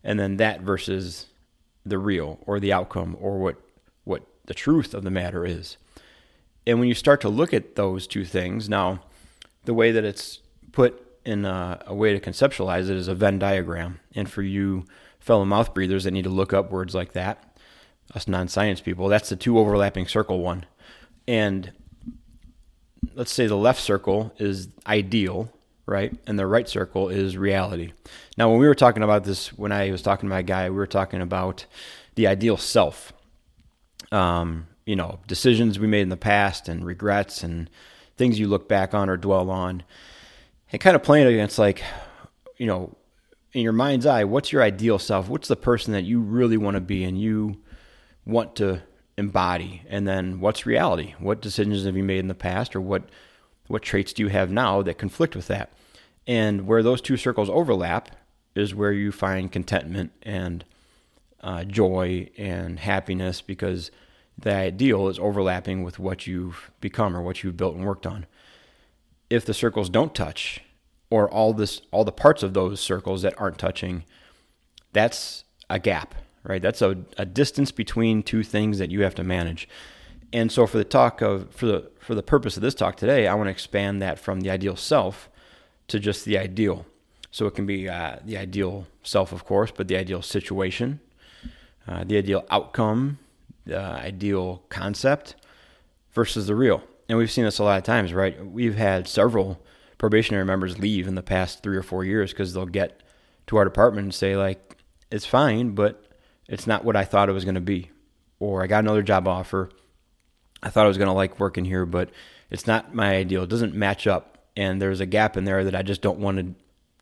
And 0.03 0.19
then 0.19 0.37
that 0.37 0.61
versus 0.61 1.27
the 1.85 1.97
real 1.97 2.39
or 2.45 2.59
the 2.59 2.73
outcome 2.73 3.17
or 3.19 3.39
what 3.39 3.57
what 4.03 4.23
the 4.45 4.53
truth 4.53 4.93
of 4.93 5.03
the 5.03 5.11
matter 5.11 5.45
is. 5.45 5.77
And 6.65 6.79
when 6.79 6.87
you 6.87 6.95
start 6.95 7.21
to 7.21 7.29
look 7.29 7.53
at 7.53 7.75
those 7.75 8.07
two 8.07 8.25
things, 8.25 8.69
now 8.69 9.01
the 9.65 9.73
way 9.73 9.91
that 9.91 10.03
it's 10.03 10.39
put 10.71 11.05
in 11.25 11.45
a, 11.45 11.81
a 11.87 11.93
way 11.93 12.17
to 12.17 12.19
conceptualize 12.19 12.83
it 12.83 12.97
is 12.97 13.07
a 13.07 13.15
Venn 13.15 13.39
diagram. 13.39 13.99
And 14.15 14.29
for 14.29 14.41
you 14.41 14.85
fellow 15.19 15.45
mouth 15.45 15.73
breathers 15.73 16.05
that 16.05 16.11
need 16.11 16.23
to 16.23 16.29
look 16.29 16.53
up 16.53 16.71
words 16.71 16.95
like 16.95 17.13
that, 17.13 17.57
us 18.15 18.27
non-science 18.27 18.81
people, 18.81 19.07
that's 19.07 19.29
the 19.29 19.35
two 19.35 19.59
overlapping 19.59 20.07
circle 20.07 20.39
one. 20.39 20.65
And 21.27 21.71
let's 23.13 23.31
say 23.31 23.47
the 23.47 23.55
left 23.55 23.81
circle 23.81 24.33
is 24.37 24.69
ideal 24.87 25.51
right? 25.89 26.15
And 26.27 26.37
the 26.37 26.45
right 26.45 26.69
circle 26.69 27.09
is 27.09 27.35
reality. 27.35 27.93
Now, 28.37 28.49
when 28.49 28.59
we 28.59 28.67
were 28.67 28.75
talking 28.75 29.01
about 29.03 29.23
this, 29.23 29.51
when 29.51 29.71
I 29.71 29.89
was 29.89 30.01
talking 30.01 30.29
to 30.29 30.35
my 30.35 30.43
guy, 30.43 30.69
we 30.69 30.75
were 30.75 30.87
talking 30.87 31.19
about 31.19 31.65
the 32.15 32.27
ideal 32.27 32.57
self. 32.57 33.11
Um, 34.11 34.67
you 34.85 34.95
know, 34.95 35.19
decisions 35.27 35.79
we 35.79 35.87
made 35.87 36.01
in 36.01 36.09
the 36.09 36.17
past 36.17 36.69
and 36.69 36.85
regrets 36.85 37.43
and 37.43 37.69
things 38.17 38.39
you 38.39 38.47
look 38.47 38.69
back 38.69 38.93
on 38.93 39.09
or 39.09 39.17
dwell 39.17 39.49
on. 39.49 39.83
And 40.71 40.81
kind 40.81 40.95
of 40.95 41.03
playing 41.03 41.27
against, 41.27 41.57
like, 41.57 41.83
you 42.57 42.67
know, 42.67 42.95
in 43.53 43.61
your 43.61 43.73
mind's 43.73 44.05
eye, 44.05 44.23
what's 44.23 44.51
your 44.51 44.61
ideal 44.61 44.99
self? 44.99 45.27
What's 45.27 45.47
the 45.47 45.55
person 45.55 45.93
that 45.93 46.03
you 46.03 46.19
really 46.19 46.57
want 46.57 46.75
to 46.75 46.81
be 46.81 47.03
and 47.03 47.19
you 47.19 47.57
want 48.25 48.55
to 48.57 48.83
embody? 49.17 49.81
And 49.87 50.07
then 50.07 50.39
what's 50.39 50.65
reality? 50.65 51.15
What 51.19 51.41
decisions 51.41 51.85
have 51.85 51.97
you 51.97 52.03
made 52.03 52.19
in 52.19 52.27
the 52.27 52.35
past 52.35 52.75
or 52.75 52.81
what 52.81 53.03
what 53.67 53.83
traits 53.83 54.13
do 54.13 54.23
you 54.23 54.29
have 54.29 54.49
now 54.49 54.81
that 54.81 54.97
conflict 54.97 55.35
with 55.35 55.45
that? 55.47 55.71
And 56.25 56.65
where 56.65 56.81
those 56.81 57.01
two 57.01 57.17
circles 57.17 57.51
overlap 57.51 58.15
is 58.55 58.73
where 58.73 58.91
you 58.91 59.11
find 59.11 59.51
contentment 59.51 60.11
and 60.23 60.65
uh, 61.41 61.63
joy 61.65 62.29
and 62.35 62.79
happiness 62.79 63.41
because 63.41 63.91
the 64.37 64.53
ideal 64.53 65.07
is 65.07 65.19
overlapping 65.19 65.83
with 65.83 65.99
what 65.99 66.25
you've 66.25 66.71
become 66.81 67.15
or 67.15 67.21
what 67.21 67.43
you've 67.43 67.57
built 67.57 67.75
and 67.75 67.85
worked 67.85 68.07
on. 68.07 68.25
If 69.29 69.45
the 69.45 69.53
circles 69.53 69.89
don't 69.89 70.15
touch, 70.15 70.61
or 71.09 71.29
all 71.29 71.53
this 71.53 71.81
all 71.91 72.03
the 72.03 72.11
parts 72.11 72.43
of 72.43 72.53
those 72.53 72.79
circles 72.79 73.21
that 73.21 73.39
aren't 73.39 73.57
touching, 73.57 74.03
that's 74.93 75.43
a 75.69 75.79
gap, 75.79 76.15
right? 76.43 76.61
That's 76.61 76.81
a, 76.81 76.97
a 77.17 77.25
distance 77.25 77.71
between 77.71 78.23
two 78.23 78.43
things 78.43 78.79
that 78.79 78.91
you 78.91 79.01
have 79.01 79.15
to 79.15 79.23
manage. 79.23 79.67
And 80.31 80.51
so 80.51 80.67
for 80.67 80.77
the 80.77 80.83
talk 80.83 81.21
of 81.21 81.51
for 81.51 81.65
the 81.65 81.91
for 81.99 82.15
the 82.15 82.23
purpose 82.23 82.57
of 82.57 82.61
this 82.61 82.75
talk 82.75 82.95
today, 82.95 83.27
I 83.27 83.33
want 83.33 83.47
to 83.47 83.51
expand 83.51 84.01
that 84.01 84.19
from 84.19 84.41
the 84.41 84.49
ideal 84.49 84.75
self 84.75 85.29
to 85.87 85.99
just 85.99 86.25
the 86.25 86.37
ideal. 86.37 86.85
So 87.31 87.45
it 87.45 87.55
can 87.55 87.65
be 87.65 87.87
uh, 87.87 88.17
the 88.25 88.37
ideal 88.37 88.87
self, 89.03 89.31
of 89.31 89.45
course, 89.45 89.71
but 89.75 89.87
the 89.87 89.95
ideal 89.95 90.21
situation, 90.21 90.99
uh, 91.87 92.03
the 92.03 92.17
ideal 92.17 92.45
outcome, 92.49 93.19
the 93.65 93.79
ideal 93.79 94.63
concept 94.69 95.35
versus 96.11 96.47
the 96.47 96.55
real. 96.55 96.83
And 97.09 97.17
we've 97.17 97.31
seen 97.31 97.43
this 97.43 97.57
a 97.57 97.63
lot 97.63 97.79
of 97.79 97.83
times, 97.83 98.13
right? 98.13 98.45
We've 98.45 98.75
had 98.75 99.07
several 99.07 99.59
probationary 99.97 100.45
members 100.45 100.77
leave 100.77 101.07
in 101.07 101.15
the 101.15 101.23
past 101.23 101.63
three 101.63 101.75
or 101.75 101.81
four 101.81 102.05
years 102.05 102.31
because 102.31 102.53
they'll 102.53 102.67
get 102.67 103.01
to 103.47 103.57
our 103.57 103.65
department 103.65 104.05
and 104.05 104.13
say, 104.13 104.37
like, 104.37 104.77
it's 105.11 105.25
fine, 105.25 105.71
but 105.71 106.05
it's 106.47 106.67
not 106.67 106.85
what 106.85 106.95
I 106.95 107.03
thought 107.03 107.27
it 107.27 107.33
was 107.33 107.45
going 107.45 107.55
to 107.55 107.61
be. 107.61 107.89
Or 108.39 108.63
I 108.63 108.67
got 108.67 108.83
another 108.83 109.01
job 109.01 109.27
offer. 109.27 109.71
I 110.61 110.69
thought 110.69 110.85
I 110.85 110.87
was 110.87 110.97
going 110.97 111.07
to 111.07 111.13
like 111.13 111.39
working 111.39 111.65
here, 111.65 111.85
but 111.85 112.11
it's 112.51 112.67
not 112.67 112.93
my 112.93 113.15
ideal. 113.15 113.43
It 113.43 113.49
doesn't 113.49 113.73
match 113.73 114.05
up 114.05 114.37
and 114.55 114.81
there's 114.81 114.99
a 114.99 115.05
gap 115.05 115.35
in 115.35 115.45
there 115.45 115.63
that 115.63 115.75
I 115.75 115.81
just 115.81 116.01
don't 116.01 116.19
want 116.19 116.37
to, 116.37 116.55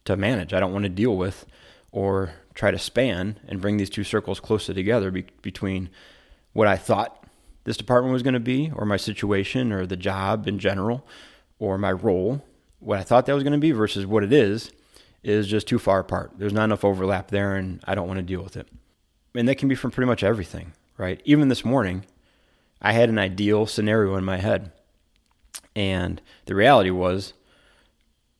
to 0.05 0.15
manage. 0.15 0.53
I 0.53 0.59
don't 0.59 0.73
want 0.73 0.83
to 0.83 0.89
deal 0.89 1.17
with 1.17 1.45
or 1.91 2.33
try 2.53 2.71
to 2.71 2.79
span 2.79 3.39
and 3.47 3.59
bring 3.61 3.77
these 3.77 3.89
two 3.89 4.03
circles 4.03 4.39
closer 4.39 4.73
together 4.73 5.11
be, 5.11 5.25
between 5.41 5.89
what 6.53 6.67
I 6.67 6.77
thought 6.77 7.26
this 7.67 7.75
department 7.75 8.13
was 8.13 8.23
going 8.23 8.33
to 8.33 8.39
be, 8.39 8.71
or 8.73 8.85
my 8.85 8.95
situation, 8.95 9.73
or 9.73 9.85
the 9.85 9.97
job 9.97 10.47
in 10.47 10.57
general, 10.57 11.05
or 11.59 11.77
my 11.77 11.91
role, 11.91 12.41
what 12.79 12.97
I 12.97 13.03
thought 13.03 13.25
that 13.25 13.33
was 13.33 13.43
going 13.43 13.51
to 13.51 13.59
be 13.59 13.71
versus 13.71 14.05
what 14.05 14.23
it 14.23 14.31
is, 14.31 14.71
is 15.21 15.47
just 15.47 15.67
too 15.67 15.77
far 15.77 15.99
apart. 15.99 16.31
There's 16.37 16.53
not 16.53 16.63
enough 16.63 16.85
overlap 16.85 17.27
there, 17.29 17.57
and 17.57 17.83
I 17.83 17.93
don't 17.93 18.07
want 18.07 18.19
to 18.19 18.23
deal 18.23 18.41
with 18.41 18.55
it. 18.55 18.69
And 19.35 19.49
that 19.49 19.57
can 19.57 19.67
be 19.67 19.75
from 19.75 19.91
pretty 19.91 20.07
much 20.07 20.23
everything, 20.23 20.71
right? 20.97 21.21
Even 21.25 21.49
this 21.49 21.65
morning, 21.65 22.05
I 22.81 22.93
had 22.93 23.09
an 23.09 23.19
ideal 23.19 23.65
scenario 23.65 24.15
in 24.15 24.23
my 24.23 24.37
head. 24.37 24.71
And 25.75 26.21
the 26.45 26.55
reality 26.55 26.89
was 26.89 27.33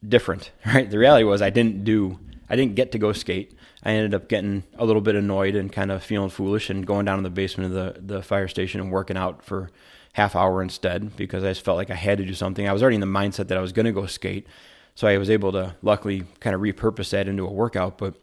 different, 0.08 0.52
right? 0.66 0.90
The 0.90 1.00
reality 1.00 1.26
was 1.26 1.42
I 1.42 1.50
didn't 1.50 1.84
do, 1.84 2.18
I 2.50 2.56
didn't 2.56 2.76
get 2.76 2.92
to 2.94 2.98
go 2.98 3.14
skate. 3.14 3.54
I 3.84 3.92
ended 3.92 4.14
up 4.14 4.30
getting 4.30 4.64
a 4.78 4.86
little 4.86 5.02
bit 5.02 5.16
annoyed 5.16 5.56
and 5.56 5.72
kind 5.72 5.92
of 5.92 6.04
feeling 6.04 6.30
foolish 6.30 6.70
and 6.70 6.86
going 6.86 7.06
down 7.06 7.18
in 7.18 7.24
the 7.24 7.30
basement 7.30 7.76
of 7.76 7.96
the, 7.96 8.16
the 8.16 8.22
fire 8.22 8.48
station 8.48 8.80
and 8.80 8.92
working 8.92 9.18
out 9.18 9.44
for 9.44 9.70
half 10.14 10.36
hour 10.36 10.62
instead 10.62 11.16
because 11.16 11.44
I 11.44 11.50
just 11.50 11.64
felt 11.64 11.78
like 11.78 11.92
I 11.92 11.96
had 11.96 12.18
to 12.18 12.26
do 12.26 12.34
something. 12.34 12.68
I 12.68 12.74
was 12.74 12.82
already 12.82 12.96
in 12.96 13.02
the 13.02 13.08
mindset 13.08 13.48
that 13.50 13.58
I 13.58 13.62
was 13.62 13.72
going 13.72 13.86
to 13.86 13.92
go 13.92 14.06
skate. 14.06 14.48
So 14.96 15.08
I 15.08 15.18
was 15.18 15.30
able 15.30 15.52
to 15.52 15.76
luckily 15.82 16.24
kind 16.40 16.56
of 16.56 16.62
repurpose 16.62 17.12
that 17.12 17.28
into 17.28 17.46
a 17.46 17.52
workout, 17.52 17.98
but 17.98 18.16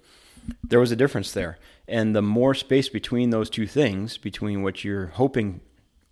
there 0.62 0.80
was 0.80 0.90
a 0.90 0.96
difference 0.96 1.32
there. 1.32 1.58
And 1.86 2.16
the 2.16 2.22
more 2.22 2.54
space 2.54 2.88
between 2.88 3.30
those 3.30 3.48
two 3.48 3.66
things, 3.66 4.18
between 4.18 4.62
what 4.62 4.82
you're 4.82 5.06
hoping, 5.06 5.60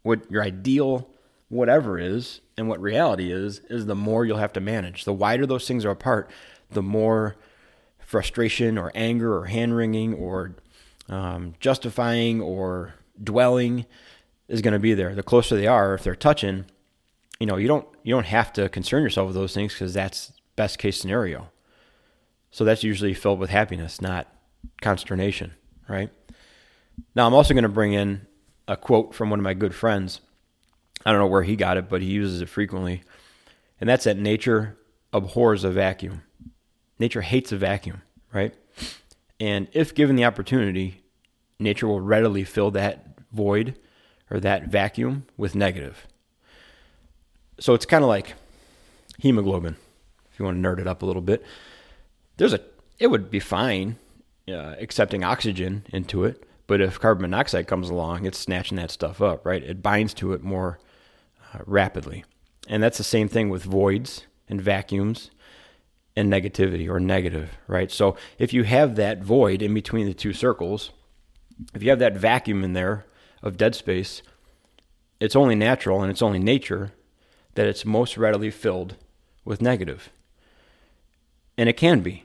what 0.02 0.31
your 0.31 0.42
ideal 0.42 1.09
whatever 1.52 1.99
is, 1.99 2.40
and 2.57 2.66
what 2.66 2.81
reality 2.81 3.31
is, 3.31 3.61
is 3.69 3.85
the 3.85 3.95
more 3.95 4.25
you'll 4.25 4.38
have 4.38 4.54
to 4.54 4.61
manage. 4.61 5.04
The 5.04 5.12
wider 5.12 5.45
those 5.45 5.69
things 5.69 5.85
are 5.85 5.90
apart, 5.90 6.31
the 6.71 6.83
more 6.83 7.37
frustration 8.12 8.76
or 8.76 8.92
anger 8.95 9.35
or 9.35 9.47
hand 9.47 9.75
wringing 9.75 10.12
or 10.12 10.54
um, 11.09 11.54
justifying 11.61 12.42
or 12.42 12.95
dwelling 13.21 13.87
is 14.49 14.61
going 14.61 14.75
to 14.75 14.78
be 14.78 14.92
there. 14.92 15.14
The 15.14 15.23
closer 15.23 15.57
they 15.57 15.66
are, 15.66 15.95
if 15.95 16.04
they're 16.04 16.14
touching, 16.14 16.66
you 17.40 17.47
know, 17.47 17.57
you 17.57 17.66
don't 17.66 17.87
you 18.04 18.14
don't 18.14 18.26
have 18.26 18.52
to 18.52 18.69
concern 18.69 19.02
yourself 19.02 19.28
with 19.28 19.35
those 19.35 19.54
things 19.54 19.73
because 19.73 19.95
that's 19.95 20.33
best 20.57 20.78
case 20.78 21.00
scenario. 21.00 21.50
So 22.50 22.64
that's 22.64 22.85
usually 22.85 23.14
filled 23.14 23.38
with 23.38 23.49
happiness, 23.49 24.02
not 24.02 24.28
consternation, 24.83 25.54
right? 25.88 26.11
Now 27.14 27.26
I'm 27.26 27.33
also 27.33 27.54
going 27.54 27.62
to 27.62 27.71
bring 27.71 27.95
in 27.95 28.26
a 28.69 28.76
quote 28.76 29.14
from 29.14 29.31
one 29.31 29.38
of 29.40 29.45
my 29.45 29.54
good 29.54 29.75
friends. 29.75 30.21
I 31.07 31.11
don't 31.11 31.19
know 31.19 31.26
where 31.26 31.45
he 31.45 31.57
got 31.57 31.78
it, 31.78 31.88
but 31.88 32.02
he 32.02 32.09
uses 32.09 32.42
it 32.42 32.50
frequently. 32.50 33.02
And 33.81 33.88
that's 33.88 34.04
that 34.04 34.19
nature 34.19 34.76
abhors 35.14 35.64
a 35.64 35.71
vacuum. 35.71 36.23
Nature 37.02 37.23
hates 37.23 37.50
a 37.50 37.56
vacuum, 37.56 38.00
right? 38.32 38.54
And 39.40 39.66
if 39.73 39.92
given 39.92 40.14
the 40.14 40.25
opportunity, 40.25 41.02
nature 41.59 41.88
will 41.88 42.00
readily 42.00 42.44
fill 42.44 42.71
that 42.71 43.18
void 43.32 43.76
or 44.30 44.38
that 44.38 44.68
vacuum 44.68 45.26
with 45.37 45.56
negative. 45.56 46.06
So 47.59 47.75
it's 47.75 47.87
kind 47.87 48.04
of 48.04 48.09
like 48.09 48.35
hemoglobin, 49.18 49.75
if 50.32 50.38
you 50.38 50.44
want 50.44 50.62
to 50.62 50.68
nerd 50.68 50.78
it 50.78 50.87
up 50.87 51.02
a 51.02 51.04
little 51.04 51.23
bit. 51.23 51.44
There's 52.37 52.52
a, 52.52 52.61
it 53.00 53.09
would 53.09 53.32
be 53.32 53.40
fine 53.40 53.97
uh, 54.49 54.76
accepting 54.78 55.25
oxygen 55.25 55.85
into 55.92 56.23
it, 56.23 56.49
but 56.68 56.80
if 56.80 57.00
carbon 57.00 57.23
monoxide 57.23 57.66
comes 57.66 57.90
along, 57.90 58.26
it's 58.26 58.38
snatching 58.38 58.76
that 58.76 58.92
stuff 58.92 59.21
up, 59.21 59.44
right? 59.44 59.64
It 59.64 59.82
binds 59.82 60.14
to 60.14 60.35
it 60.35 60.44
more 60.44 60.78
uh, 61.52 61.62
rapidly. 61.66 62.25
And 62.68 62.80
that's 62.80 62.99
the 62.99 63.02
same 63.02 63.26
thing 63.26 63.49
with 63.49 63.64
voids 63.64 64.28
and 64.49 64.62
vacuums 64.62 65.32
and 66.16 66.33
negativity 66.33 66.88
or 66.88 67.00
negative, 67.00 67.50
right? 67.66 67.90
So 67.90 68.16
if 68.38 68.52
you 68.52 68.64
have 68.64 68.97
that 68.97 69.23
void 69.23 69.62
in 69.62 69.73
between 69.73 70.07
the 70.07 70.14
two 70.14 70.33
circles, 70.33 70.90
if 71.75 71.83
you 71.83 71.90
have 71.90 71.99
that 72.00 72.16
vacuum 72.16 72.64
in 72.64 72.73
there 72.73 73.07
of 73.42 73.57
dead 73.57 73.75
space, 73.75 74.23
it's 75.21 75.37
only 75.37 75.54
natural 75.54 76.02
and 76.02 76.11
it's 76.11 76.23
only 76.23 76.38
nature 76.38 76.92
that 77.54 77.66
it's 77.66 77.85
most 77.85 78.16
readily 78.16 78.50
filled 78.50 78.97
with 79.45 79.62
negative. 79.62 80.11
And 81.57 81.69
it 81.69 81.76
can 81.76 82.00
be. 82.00 82.25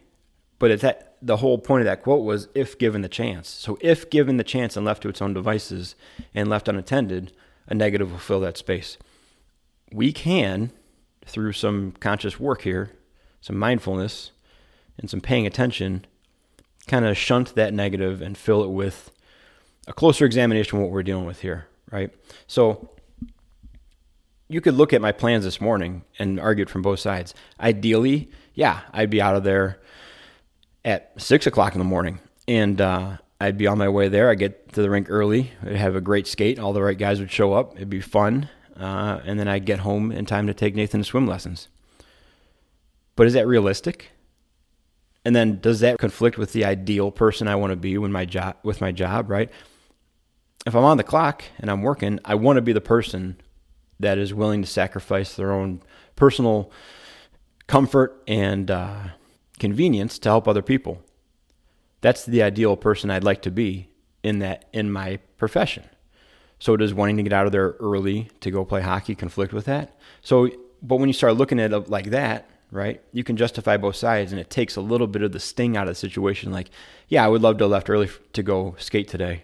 But 0.59 0.79
that 0.81 1.15
the 1.21 1.37
whole 1.37 1.57
point 1.57 1.81
of 1.81 1.85
that 1.85 2.03
quote 2.03 2.23
was 2.23 2.47
if 2.55 2.77
given 2.77 3.01
the 3.01 3.09
chance. 3.09 3.49
So 3.49 3.77
if 3.81 4.09
given 4.09 4.37
the 4.37 4.43
chance 4.43 4.75
and 4.75 4.85
left 4.85 5.03
to 5.03 5.09
its 5.09 5.21
own 5.21 5.33
devices 5.33 5.95
and 6.33 6.49
left 6.49 6.67
unattended, 6.67 7.33
a 7.67 7.73
negative 7.73 8.11
will 8.11 8.19
fill 8.19 8.39
that 8.41 8.57
space. 8.57 8.97
We 9.91 10.11
can, 10.11 10.71
through 11.25 11.53
some 11.53 11.93
conscious 11.99 12.39
work 12.39 12.61
here, 12.61 12.91
some 13.41 13.57
mindfulness, 13.57 14.31
and 14.97 15.09
some 15.09 15.21
paying 15.21 15.45
attention, 15.45 16.05
kind 16.87 17.05
of 17.05 17.17
shunt 17.17 17.55
that 17.55 17.73
negative 17.73 18.21
and 18.21 18.37
fill 18.37 18.63
it 18.63 18.69
with 18.69 19.11
a 19.87 19.93
closer 19.93 20.25
examination 20.25 20.77
of 20.77 20.83
what 20.83 20.91
we're 20.91 21.03
dealing 21.03 21.25
with 21.25 21.41
here, 21.41 21.67
right? 21.91 22.11
So 22.47 22.89
you 24.49 24.61
could 24.61 24.73
look 24.73 24.93
at 24.93 25.01
my 25.01 25.11
plans 25.11 25.43
this 25.43 25.61
morning 25.61 26.03
and 26.17 26.39
argue 26.39 26.63
it 26.63 26.69
from 26.69 26.81
both 26.81 26.99
sides. 26.99 27.33
Ideally, 27.59 28.29
yeah, 28.53 28.81
I'd 28.93 29.09
be 29.09 29.21
out 29.21 29.35
of 29.35 29.43
there 29.43 29.79
at 30.83 31.11
six 31.17 31.45
o'clock 31.45 31.73
in 31.73 31.79
the 31.79 31.85
morning, 31.85 32.19
and 32.47 32.79
uh, 32.79 33.17
I'd 33.39 33.57
be 33.57 33.67
on 33.67 33.77
my 33.77 33.89
way 33.89 34.07
there. 34.07 34.29
I 34.29 34.35
get 34.35 34.73
to 34.73 34.81
the 34.81 34.89
rink 34.89 35.07
early. 35.09 35.51
I'd 35.63 35.75
have 35.75 35.95
a 35.95 36.01
great 36.01 36.27
skate. 36.27 36.59
All 36.59 36.73
the 36.73 36.81
right 36.81 36.97
guys 36.97 37.19
would 37.19 37.31
show 37.31 37.53
up. 37.53 37.75
It'd 37.75 37.89
be 37.89 38.01
fun, 38.01 38.49
uh, 38.79 39.19
and 39.25 39.39
then 39.39 39.47
I'd 39.47 39.65
get 39.65 39.79
home 39.79 40.11
in 40.11 40.25
time 40.25 40.47
to 40.47 40.53
take 40.53 40.75
Nathan 40.75 41.01
to 41.01 41.05
swim 41.05 41.27
lessons. 41.27 41.67
But 43.17 43.27
is 43.27 43.33
that 43.33 43.47
realistic? 43.47 44.11
And 45.25 45.35
then 45.35 45.59
does 45.59 45.81
that 45.81 45.99
conflict 45.99 46.37
with 46.37 46.53
the 46.53 46.63
ideal 46.63 47.11
person 47.11 47.49
I 47.49 47.55
want 47.55 47.71
to 47.71 47.75
be 47.75 47.97
when 47.97 48.13
my 48.13 48.23
job 48.23 48.55
with 48.63 48.79
my 48.79 48.93
job, 48.93 49.29
right? 49.29 49.51
if 50.67 50.75
I'm 50.75 50.83
on 50.83 50.97
the 50.97 51.03
clock 51.03 51.45
and 51.59 51.71
I'm 51.71 51.81
working, 51.81 52.19
I 52.25 52.35
want 52.35 52.57
to 52.57 52.61
be 52.61 52.73
the 52.73 52.81
person 52.81 53.39
that 54.01 54.17
is 54.17 54.33
willing 54.33 54.61
to 54.61 54.67
sacrifice 54.67 55.33
their 55.33 55.51
own 55.51 55.81
personal 56.17 56.69
comfort 57.67 58.21
and 58.27 58.69
uh, 58.69 59.03
convenience 59.59 60.19
to 60.19 60.29
help 60.29 60.45
other 60.45 60.61
people. 60.61 61.01
That's 62.01 62.25
the 62.25 62.43
ideal 62.43 62.75
person 62.75 63.09
I'd 63.09 63.23
like 63.23 63.41
to 63.43 63.51
be 63.51 63.89
in 64.23 64.39
that 64.39 64.65
in 64.73 64.91
my 64.91 65.17
profession. 65.37 65.85
So 66.59 66.75
does 66.75 66.93
wanting 66.93 67.17
to 67.17 67.23
get 67.23 67.33
out 67.33 67.45
of 67.45 67.53
there 67.53 67.75
early 67.79 68.29
to 68.41 68.51
go 68.51 68.65
play 68.65 68.81
hockey 68.81 69.15
conflict 69.15 69.53
with 69.53 69.65
that? 69.65 69.97
So, 70.21 70.49
but 70.81 70.97
when 70.97 71.07
you 71.07 71.13
start 71.13 71.37
looking 71.37 71.61
at 71.61 71.71
it 71.71 71.89
like 71.89 72.09
that, 72.09 72.49
right, 72.71 73.01
you 73.11 73.23
can 73.23 73.37
justify 73.37 73.77
both 73.77 73.95
sides, 73.95 74.31
and 74.31 74.41
it 74.41 74.49
takes 74.49 74.75
a 74.75 74.81
little 74.81 75.07
bit 75.07 75.21
of 75.21 75.31
the 75.31 75.39
sting 75.39 75.77
out 75.77 75.87
of 75.87 75.91
the 75.91 75.95
situation. 75.95 76.51
Like, 76.51 76.69
yeah, 77.07 77.23
I 77.23 77.27
would 77.27 77.41
love 77.41 77.57
to 77.57 77.67
left 77.67 77.89
early 77.89 78.09
to 78.33 78.43
go 78.43 78.75
skate 78.77 79.07
today, 79.07 79.43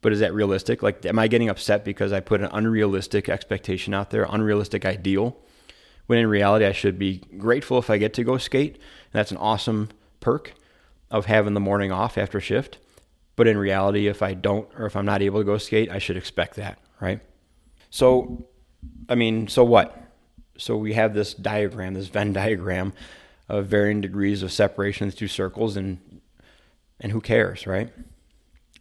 but 0.00 0.12
is 0.12 0.20
that 0.20 0.34
realistic? 0.34 0.82
Like, 0.82 1.04
am 1.06 1.18
I 1.18 1.28
getting 1.28 1.48
upset 1.48 1.84
because 1.84 2.12
I 2.12 2.20
put 2.20 2.40
an 2.40 2.50
unrealistic 2.52 3.28
expectation 3.28 3.94
out 3.94 4.10
there, 4.10 4.26
unrealistic 4.28 4.84
ideal? 4.84 5.36
When 6.06 6.18
in 6.18 6.26
reality, 6.26 6.66
I 6.66 6.72
should 6.72 6.98
be 6.98 7.22
grateful 7.38 7.78
if 7.78 7.88
I 7.88 7.96
get 7.96 8.12
to 8.14 8.24
go 8.24 8.36
skate. 8.36 8.74
And 8.74 9.12
that's 9.12 9.30
an 9.30 9.38
awesome 9.38 9.88
perk 10.20 10.52
of 11.10 11.26
having 11.26 11.54
the 11.54 11.60
morning 11.60 11.90
off 11.90 12.18
after 12.18 12.40
shift. 12.40 12.78
But 13.36 13.48
in 13.48 13.56
reality, 13.56 14.06
if 14.06 14.22
I 14.22 14.34
don't 14.34 14.68
or 14.78 14.86
if 14.86 14.96
I'm 14.96 15.06
not 15.06 15.22
able 15.22 15.40
to 15.40 15.44
go 15.44 15.58
skate, 15.58 15.90
I 15.90 15.98
should 15.98 16.16
expect 16.16 16.56
that, 16.56 16.78
right? 17.00 17.20
So, 17.90 18.46
I 19.08 19.14
mean, 19.14 19.48
so 19.48 19.64
what? 19.64 19.96
So 20.56 20.76
we 20.76 20.92
have 20.94 21.14
this 21.14 21.34
diagram, 21.34 21.94
this 21.94 22.08
Venn 22.08 22.32
diagram 22.32 22.92
of 23.48 23.66
varying 23.66 24.00
degrees 24.00 24.42
of 24.42 24.52
separation 24.52 25.06
of 25.06 25.14
the 25.14 25.18
two 25.18 25.28
circles, 25.28 25.76
and 25.76 26.20
and 27.00 27.12
who 27.12 27.20
cares, 27.20 27.66
right? 27.66 27.92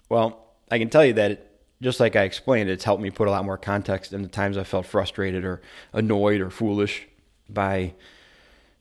Well, 0.09 0.39
I 0.69 0.77
can 0.77 0.89
tell 0.89 1.03
you 1.03 1.13
that 1.13 1.31
it, 1.31 1.51
just 1.81 1.99
like 1.99 2.15
I 2.15 2.23
explained, 2.23 2.69
it's 2.69 2.83
helped 2.83 3.01
me 3.01 3.09
put 3.09 3.27
a 3.27 3.31
lot 3.31 3.45
more 3.45 3.57
context 3.57 4.13
in 4.13 4.21
the 4.21 4.27
times 4.27 4.57
I 4.57 4.63
felt 4.63 4.85
frustrated 4.85 5.43
or 5.43 5.61
annoyed 5.91 6.39
or 6.39 6.49
foolish 6.49 7.07
by 7.49 7.93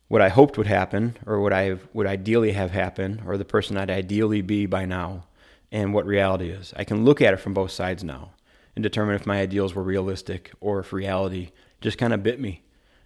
what 0.08 0.20
I 0.20 0.28
hoped 0.28 0.58
would 0.58 0.66
happen 0.66 1.16
or 1.26 1.40
what 1.40 1.52
I 1.52 1.78
would 1.92 2.06
ideally 2.06 2.52
have 2.52 2.70
happen 2.70 3.22
or 3.26 3.36
the 3.36 3.44
person 3.44 3.76
I'd 3.76 3.90
ideally 3.90 4.42
be 4.42 4.66
by 4.66 4.84
now 4.84 5.24
and 5.72 5.94
what 5.94 6.06
reality 6.06 6.50
is. 6.50 6.72
I 6.76 6.84
can 6.84 7.04
look 7.04 7.20
at 7.20 7.32
it 7.32 7.38
from 7.38 7.54
both 7.54 7.70
sides 7.70 8.04
now 8.04 8.32
and 8.76 8.82
determine 8.82 9.16
if 9.16 9.26
my 9.26 9.40
ideals 9.40 9.74
were 9.74 9.82
realistic 9.82 10.52
or 10.60 10.80
if 10.80 10.92
reality 10.92 11.50
just 11.80 11.98
kind 11.98 12.12
of 12.12 12.22
bit 12.22 12.38
me. 12.38 12.62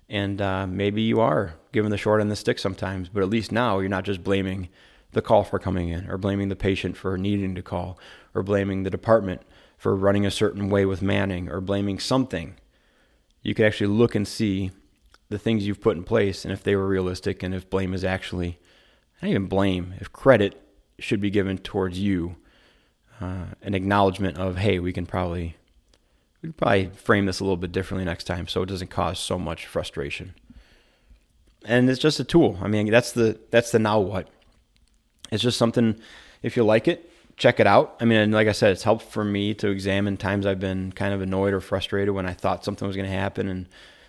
And 0.08 0.40
uh, 0.40 0.66
maybe 0.66 1.02
you 1.02 1.20
are 1.20 1.54
given 1.72 1.90
the 1.90 1.98
short 1.98 2.20
end 2.20 2.28
of 2.28 2.32
the 2.32 2.40
stick 2.40 2.58
sometimes, 2.58 3.08
but 3.08 3.22
at 3.22 3.28
least 3.28 3.50
now 3.50 3.80
you're 3.80 3.88
not 3.88 4.04
just 4.04 4.22
blaming 4.22 4.68
the 5.12 5.22
call 5.22 5.44
for 5.44 5.58
coming 5.58 5.88
in 5.88 6.08
or 6.08 6.18
blaming 6.18 6.48
the 6.48 6.56
patient 6.56 6.96
for 6.96 7.16
needing 7.16 7.54
to 7.54 7.62
call 7.62 7.98
or 8.34 8.42
blaming 8.42 8.82
the 8.82 8.90
department 8.90 9.42
for 9.76 9.96
running 9.96 10.24
a 10.24 10.30
certain 10.30 10.68
way 10.68 10.84
with 10.84 11.02
Manning 11.02 11.48
or 11.48 11.60
blaming 11.60 11.98
something. 11.98 12.54
You 13.42 13.54
could 13.54 13.66
actually 13.66 13.88
look 13.88 14.14
and 14.14 14.26
see 14.26 14.70
the 15.28 15.38
things 15.38 15.66
you've 15.66 15.80
put 15.80 15.96
in 15.96 16.04
place 16.04 16.44
and 16.44 16.52
if 16.52 16.62
they 16.62 16.76
were 16.76 16.86
realistic 16.86 17.42
and 17.42 17.54
if 17.54 17.68
blame 17.68 17.94
is 17.94 18.04
actually, 18.04 18.58
not 19.20 19.30
even 19.30 19.46
blame, 19.46 19.94
if 20.00 20.12
credit 20.12 20.60
should 20.98 21.20
be 21.20 21.30
given 21.30 21.58
towards 21.58 21.98
you, 21.98 22.36
uh, 23.20 23.46
an 23.62 23.74
acknowledgement 23.74 24.38
of, 24.38 24.56
hey, 24.56 24.78
we 24.78 24.92
can 24.92 25.06
probably, 25.06 25.56
we 26.42 26.50
probably 26.50 26.90
frame 26.94 27.26
this 27.26 27.40
a 27.40 27.44
little 27.44 27.56
bit 27.56 27.72
differently 27.72 28.04
next 28.04 28.24
time 28.24 28.46
so 28.46 28.62
it 28.62 28.66
doesn't 28.66 28.90
cause 28.90 29.18
so 29.18 29.38
much 29.38 29.66
frustration. 29.66 30.34
And 31.64 31.90
it's 31.90 32.00
just 32.00 32.20
a 32.20 32.24
tool. 32.24 32.58
I 32.62 32.68
mean, 32.68 32.90
that's 32.90 33.12
the 33.12 33.38
that's 33.50 33.70
the 33.70 33.78
now 33.78 33.98
what. 33.98 34.28
It's 35.32 35.42
just 35.42 35.58
something. 35.58 35.98
If 36.42 36.56
you 36.56 36.64
like 36.64 36.86
it, 36.86 37.10
check 37.36 37.58
it 37.58 37.66
out. 37.66 37.96
I 38.00 38.04
mean, 38.04 38.30
like 38.30 38.48
I 38.48 38.52
said, 38.52 38.70
it's 38.70 38.84
helped 38.84 39.04
for 39.04 39.24
me 39.24 39.54
to 39.54 39.68
examine 39.68 40.16
times 40.16 40.46
I've 40.46 40.60
been 40.60 40.92
kind 40.92 41.12
of 41.12 41.20
annoyed 41.20 41.52
or 41.52 41.60
frustrated 41.60 42.14
when 42.14 42.26
I 42.26 42.32
thought 42.32 42.64
something 42.64 42.86
was 42.86 42.96
going 42.96 43.08
to 43.08 43.16
happen 43.16 43.48
and 43.48 43.68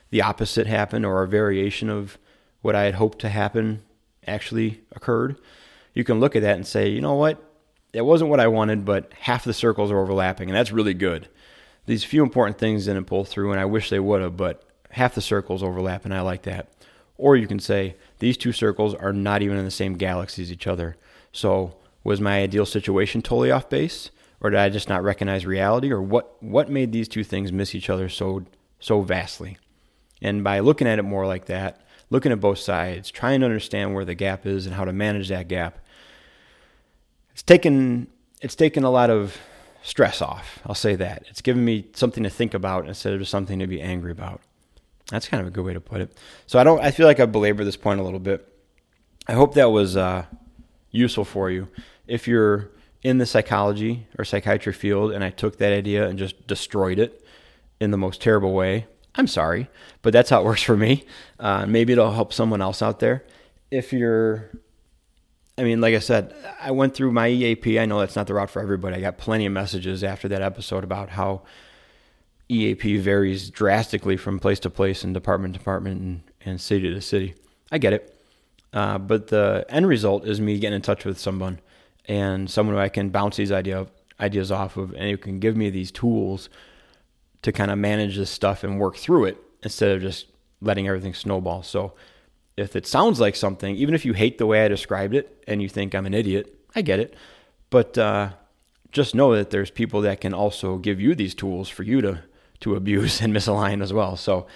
the 0.10 0.22
opposite 0.22 0.68
happened 0.68 1.06
or 1.06 1.24
a 1.24 1.28
variation 1.28 1.90
of 1.90 2.18
what 2.62 2.76
I 2.76 2.84
had 2.84 2.96
hoped 2.96 3.20
to 3.20 3.30
happen 3.30 3.82
actually 4.26 4.82
occurred, 4.92 5.38
you 5.94 6.04
can 6.04 6.20
look 6.20 6.36
at 6.36 6.42
that 6.42 6.56
and 6.56 6.68
say, 6.68 6.90
you 6.90 7.02
know 7.02 7.16
what, 7.16 7.44
it 7.94 8.02
wasn't 8.02 8.30
what 8.30 8.40
I 8.40 8.48
wanted, 8.48 8.86
but 8.86 9.12
half 9.14 9.44
the 9.44 9.54
circles 9.54 9.92
are 9.92 10.00
overlapping, 10.00 10.50
and 10.50 10.56
that's 10.56 10.72
really 10.72 10.94
good. 10.94 11.28
These 11.88 12.04
few 12.04 12.22
important 12.22 12.58
things 12.60 12.86
didn't 12.86 13.06
pull 13.06 13.24
through, 13.24 13.52
and 13.52 13.60
I 13.60 13.66
wish 13.66 13.90
they 13.90 14.00
would 14.00 14.22
have, 14.22 14.38
but 14.38 14.62
half 14.92 15.16
the 15.16 15.22
circles 15.22 15.64
overlap, 15.64 16.04
and 16.06 16.14
I 16.14 16.22
like 16.22 16.44
that. 16.44 16.68
Or 17.18 17.36
you 17.36 17.48
can 17.48 17.60
say, 17.60 17.96
these 18.20 18.38
two 18.38 18.52
circles 18.52 18.94
are 18.94 19.14
not 19.14 19.42
even 19.42 19.58
in 19.58 19.66
the 19.66 19.72
same 19.72 19.94
galaxy 19.94 20.44
as 20.44 20.52
each 20.52 20.68
other. 20.68 20.98
So, 21.32 21.78
was 22.04 22.22
my 22.22 22.42
ideal 22.42 22.66
situation 22.66 23.22
totally 23.22 23.52
off 23.52 23.70
base? 23.70 24.12
Or 24.42 24.50
did 24.50 24.60
I 24.60 24.70
just 24.70 24.90
not 24.90 25.02
recognize 25.02 25.46
reality? 25.46 25.92
Or 25.92 26.02
what, 26.02 26.42
what 26.44 26.70
made 26.70 26.92
these 26.92 27.08
two 27.08 27.24
things 27.24 27.52
miss 27.52 27.74
each 27.74 27.90
other 27.90 28.10
so, 28.10 28.46
so 28.80 29.02
vastly? 29.02 29.58
And 30.22 30.44
by 30.44 30.60
looking 30.60 30.88
at 30.88 31.00
it 31.00 31.04
more 31.04 31.26
like 31.26 31.46
that, 31.46 31.82
looking 32.10 32.32
at 32.34 32.40
both 32.40 32.60
sides, 32.60 33.10
trying 33.10 33.40
to 33.40 33.46
understand 33.46 33.96
where 33.96 34.06
the 34.06 34.14
gap 34.14 34.46
is 34.46 34.66
and 34.66 34.76
how 34.76 34.84
to 34.86 34.94
manage 34.94 35.30
that 35.30 35.48
gap, 35.48 35.80
it's 37.32 37.44
taken, 37.44 38.08
it's 38.42 38.56
taken 38.56 38.84
a 38.84 38.90
lot 38.90 39.10
of 39.10 39.38
stress 39.88 40.22
off. 40.22 40.60
I'll 40.66 40.76
say 40.76 40.96
that. 40.96 41.24
It's 41.30 41.42
given 41.42 41.64
me 41.64 41.88
something 41.94 42.24
to 42.24 42.30
think 42.30 42.54
about 42.54 42.88
instead 42.88 43.14
of 43.14 43.20
just 43.20 43.32
something 43.32 43.60
to 43.60 43.68
be 43.68 43.82
angry 43.82 44.12
about. 44.12 44.42
That's 45.10 45.30
kind 45.30 45.40
of 45.40 45.48
a 45.48 45.52
good 45.52 45.64
way 45.64 45.74
to 45.74 45.80
put 45.80 46.02
it. 46.02 46.18
So 46.46 46.60
I 46.60 46.66
don't. 46.66 46.82
I 46.82 46.92
feel 46.92 47.08
like 47.08 47.22
I 47.22 47.26
belabor 47.26 47.64
this 47.64 47.78
point 47.78 48.02
a 48.02 48.04
little 48.04 48.20
bit. 48.20 48.46
I 49.28 49.34
hope 49.34 49.54
that 49.54 49.72
was 49.72 49.96
uh, 49.96 50.26
useful 50.92 51.24
for 51.24 51.50
you. 51.50 51.70
If 52.06 52.28
you're 52.28 52.72
in 53.02 53.18
the 53.18 53.26
psychology 53.26 54.08
or 54.20 54.26
psychiatry 54.26 54.74
field, 54.74 55.14
and 55.14 55.24
I 55.24 55.30
took 55.30 55.58
that 55.60 55.72
idea 55.72 56.08
and 56.08 56.20
just 56.20 56.48
destroyed 56.48 57.00
it 57.00 57.24
in 57.80 57.92
the 57.92 57.98
most 57.98 58.22
terrible 58.22 58.54
way, 58.54 58.88
I'm 59.16 59.28
sorry, 59.28 59.70
but 60.02 60.12
that's 60.12 60.30
how 60.30 60.42
it 60.42 60.46
works 60.46 60.64
for 60.64 60.76
me. 60.76 61.06
Uh, 61.40 61.66
maybe 61.66 61.94
it'll 61.94 62.12
help 62.12 62.34
someone 62.34 62.62
else 62.62 62.82
out 62.82 63.00
there. 63.00 63.24
If 63.72 63.94
you're, 63.94 64.52
I 65.58 65.64
mean, 65.64 65.82
like 65.82 65.96
I 65.96 66.00
said, 66.00 66.36
I 66.62 66.72
went 66.72 66.94
through 66.94 67.12
my 67.12 67.28
EAP. 67.28 67.80
I 67.80 67.86
know 67.86 68.00
that's 68.00 68.16
not 68.16 68.28
the 68.28 68.36
route 68.36 68.50
for 68.50 68.62
everybody. 68.62 68.96
I 68.96 69.02
got 69.02 69.18
plenty 69.18 69.48
of 69.48 69.54
messages 69.54 70.04
after 70.04 70.28
that 70.28 70.42
episode 70.42 70.84
about 70.84 71.10
how 71.10 71.42
EAP 72.50 72.98
varies 72.98 73.50
drastically 73.50 74.18
from 74.18 74.40
place 74.40 74.60
to 74.62 74.70
place 74.70 75.04
and 75.04 75.14
department 75.14 75.56
to 75.56 75.60
department 75.60 76.02
and, 76.02 76.22
and 76.46 76.62
city 76.62 76.94
to 76.94 77.02
city. 77.02 77.34
I 77.72 77.80
get 77.80 77.94
it. 77.94 78.14
Uh, 78.72 79.00
but 79.00 79.28
the 79.28 79.66
end 79.70 79.88
result 79.88 80.26
is 80.26 80.40
me 80.40 80.60
getting 80.60 80.76
in 80.76 80.82
touch 80.84 81.06
with 81.06 81.18
someone 81.18 81.60
and 82.06 82.50
someone 82.50 82.76
who 82.76 82.82
I 82.82 82.90
can 82.90 83.10
bounce 83.10 83.38
these 83.38 83.52
idea, 83.52 83.88
ideas 84.20 84.52
off 84.52 84.78
of 84.78 84.94
and 84.94 85.10
who 85.10 85.18
can 85.18 85.40
give 85.40 85.58
me 85.58 85.72
these 85.72 85.92
tools 85.92 86.50
to 87.42 87.52
kind 87.52 87.72
of 87.72 87.80
manage 87.80 88.18
this 88.18 88.30
stuff 88.30 88.64
and 88.64 88.80
work 88.80 88.96
through 88.96 89.26
it 89.26 89.38
instead 89.64 89.96
of 89.96 90.02
just 90.02 90.28
letting 90.62 90.88
everything 90.88 91.16
snowball. 91.16 91.64
So 91.64 91.94
if 92.58 92.76
it 92.76 92.88
sounds 92.88 93.20
like 93.20 93.36
something, 93.36 93.76
even 93.76 93.94
if 93.94 94.04
you 94.04 94.14
hate 94.14 94.40
the 94.40 94.48
way 94.48 94.66
I 94.66 94.68
described 94.68 95.14
it 95.14 95.44
and 95.48 95.62
you 95.62 95.70
think 95.70 95.94
I'm 95.94 96.08
an 96.08 96.14
idiot, 96.14 96.54
I 96.76 96.82
get 96.82 97.00
it. 97.00 97.16
But 97.70 97.98
uh, 97.98 98.32
just 98.92 99.14
know 99.14 99.36
that 99.36 99.52
there's 99.52 99.70
people 99.70 100.02
that 100.02 100.22
can 100.22 100.34
also 100.34 100.78
give 100.78 101.00
you 101.00 101.14
these 101.16 101.36
tools 101.36 101.70
for 101.70 101.84
you 101.84 102.02
to 102.02 102.24
to 102.62 102.76
abuse 102.76 103.22
and 103.22 103.34
misalign 103.34 103.82
as 103.82 103.94
well. 103.94 104.18
So 104.18 104.48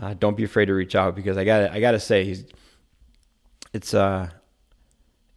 uh, 0.00 0.14
don't 0.14 0.36
be 0.36 0.44
afraid 0.44 0.66
to 0.66 0.74
reach 0.74 0.94
out 0.94 1.16
because 1.16 1.36
I 1.36 1.44
got 1.44 1.70
I 1.72 1.80
got 1.80 1.92
to 1.92 2.00
say 2.00 2.44
it's 3.72 3.92
uh 3.92 4.30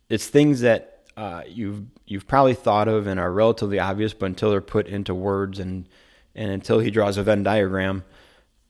it's 0.09 0.27
things 0.27 0.61
that 0.61 0.91
uh, 1.17 1.43
you've 1.47 1.83
you've 2.05 2.27
probably 2.27 2.53
thought 2.53 2.87
of 2.87 3.07
and 3.07 3.19
are 3.19 3.31
relatively 3.31 3.79
obvious, 3.79 4.13
but 4.13 4.27
until 4.27 4.51
they're 4.51 4.61
put 4.61 4.87
into 4.87 5.15
words 5.15 5.59
and 5.59 5.87
and 6.35 6.51
until 6.51 6.79
he 6.79 6.91
draws 6.91 7.17
a 7.17 7.23
Venn 7.23 7.43
diagram 7.43 8.03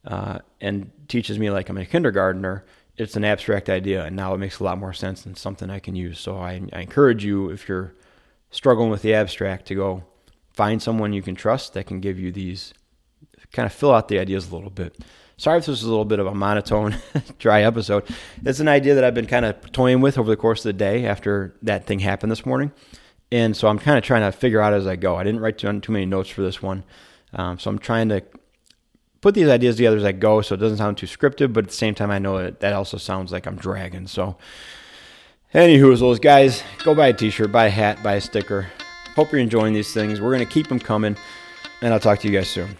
uh, 0.04 0.38
and 0.60 0.90
teaches 1.08 1.38
me 1.38 1.50
like 1.50 1.68
I'm 1.68 1.78
a 1.78 1.86
kindergartner, 1.86 2.64
it's 3.02 3.16
an 3.16 3.24
abstract 3.24 3.68
idea, 3.68 4.04
and 4.04 4.16
now 4.16 4.34
it 4.34 4.38
makes 4.38 4.60
a 4.60 4.64
lot 4.64 4.78
more 4.78 4.92
sense 4.92 5.26
and 5.26 5.36
something 5.36 5.70
I 5.70 5.78
can 5.78 5.96
use. 5.96 6.18
So 6.20 6.38
I, 6.38 6.62
I 6.72 6.80
encourage 6.80 7.24
you 7.24 7.50
if 7.50 7.68
you're 7.68 7.94
struggling 8.50 8.90
with 8.90 9.02
the 9.02 9.14
abstract 9.14 9.66
to 9.66 9.74
go 9.74 10.04
find 10.52 10.82
someone 10.82 11.12
you 11.12 11.22
can 11.22 11.34
trust 11.34 11.74
that 11.74 11.86
can 11.86 12.00
give 12.00 12.18
you 12.18 12.30
these 12.30 12.74
kind 13.52 13.66
of 13.66 13.72
fill 13.72 13.92
out 13.92 14.08
the 14.08 14.18
ideas 14.18 14.50
a 14.50 14.54
little 14.54 14.70
bit. 14.70 14.96
Sorry 15.36 15.58
if 15.58 15.66
this 15.66 15.78
is 15.78 15.84
a 15.84 15.88
little 15.88 16.04
bit 16.04 16.18
of 16.18 16.26
a 16.26 16.34
monotone, 16.34 16.96
dry 17.38 17.62
episode. 17.62 18.04
It's 18.44 18.60
an 18.60 18.68
idea 18.68 18.94
that 18.94 19.04
I've 19.04 19.14
been 19.14 19.26
kind 19.26 19.44
of 19.44 19.72
toying 19.72 20.00
with 20.00 20.18
over 20.18 20.30
the 20.30 20.36
course 20.36 20.60
of 20.60 20.64
the 20.64 20.72
day 20.74 21.04
after 21.04 21.54
that 21.62 21.86
thing 21.86 21.98
happened 21.98 22.30
this 22.30 22.46
morning. 22.46 22.72
And 23.30 23.56
so 23.56 23.68
I'm 23.68 23.78
kind 23.78 23.98
of 23.98 24.04
trying 24.04 24.22
to 24.22 24.36
figure 24.36 24.60
out 24.60 24.74
as 24.74 24.86
I 24.86 24.96
go. 24.96 25.16
I 25.16 25.24
didn't 25.24 25.40
write 25.40 25.58
too, 25.58 25.80
many 25.88 26.06
notes 26.06 26.28
for 26.28 26.42
this 26.42 26.62
one. 26.62 26.84
Um, 27.32 27.58
so 27.58 27.70
I'm 27.70 27.78
trying 27.78 28.10
to 28.10 28.22
put 29.22 29.34
these 29.34 29.48
ideas 29.48 29.76
together 29.76 29.96
as 29.96 30.04
I 30.04 30.12
go 30.12 30.42
so 30.42 30.54
it 30.54 30.58
doesn't 30.58 30.78
sound 30.78 30.98
too 30.98 31.06
scripted, 31.06 31.54
but 31.54 31.64
at 31.64 31.70
the 31.70 31.76
same 31.76 31.94
time, 31.94 32.10
I 32.10 32.18
know 32.18 32.36
that 32.42 32.60
that 32.60 32.74
also 32.74 32.98
sounds 32.98 33.32
like 33.32 33.46
I'm 33.46 33.56
dragging. 33.56 34.06
So, 34.06 34.36
anywho, 35.54 35.98
those 35.98 36.18
guys, 36.18 36.62
go 36.84 36.94
buy 36.94 37.08
a 37.08 37.12
t 37.14 37.30
shirt, 37.30 37.50
buy 37.50 37.66
a 37.66 37.70
hat, 37.70 38.02
buy 38.02 38.16
a 38.16 38.20
sticker. 38.20 38.66
Hope 39.14 39.32
you're 39.32 39.40
enjoying 39.40 39.72
these 39.72 39.94
things. 39.94 40.20
We're 40.20 40.34
going 40.34 40.46
to 40.46 40.52
keep 40.52 40.68
them 40.68 40.80
coming, 40.80 41.16
and 41.80 41.94
I'll 41.94 42.00
talk 42.00 42.18
to 42.20 42.28
you 42.28 42.36
guys 42.36 42.48
soon. 42.48 42.76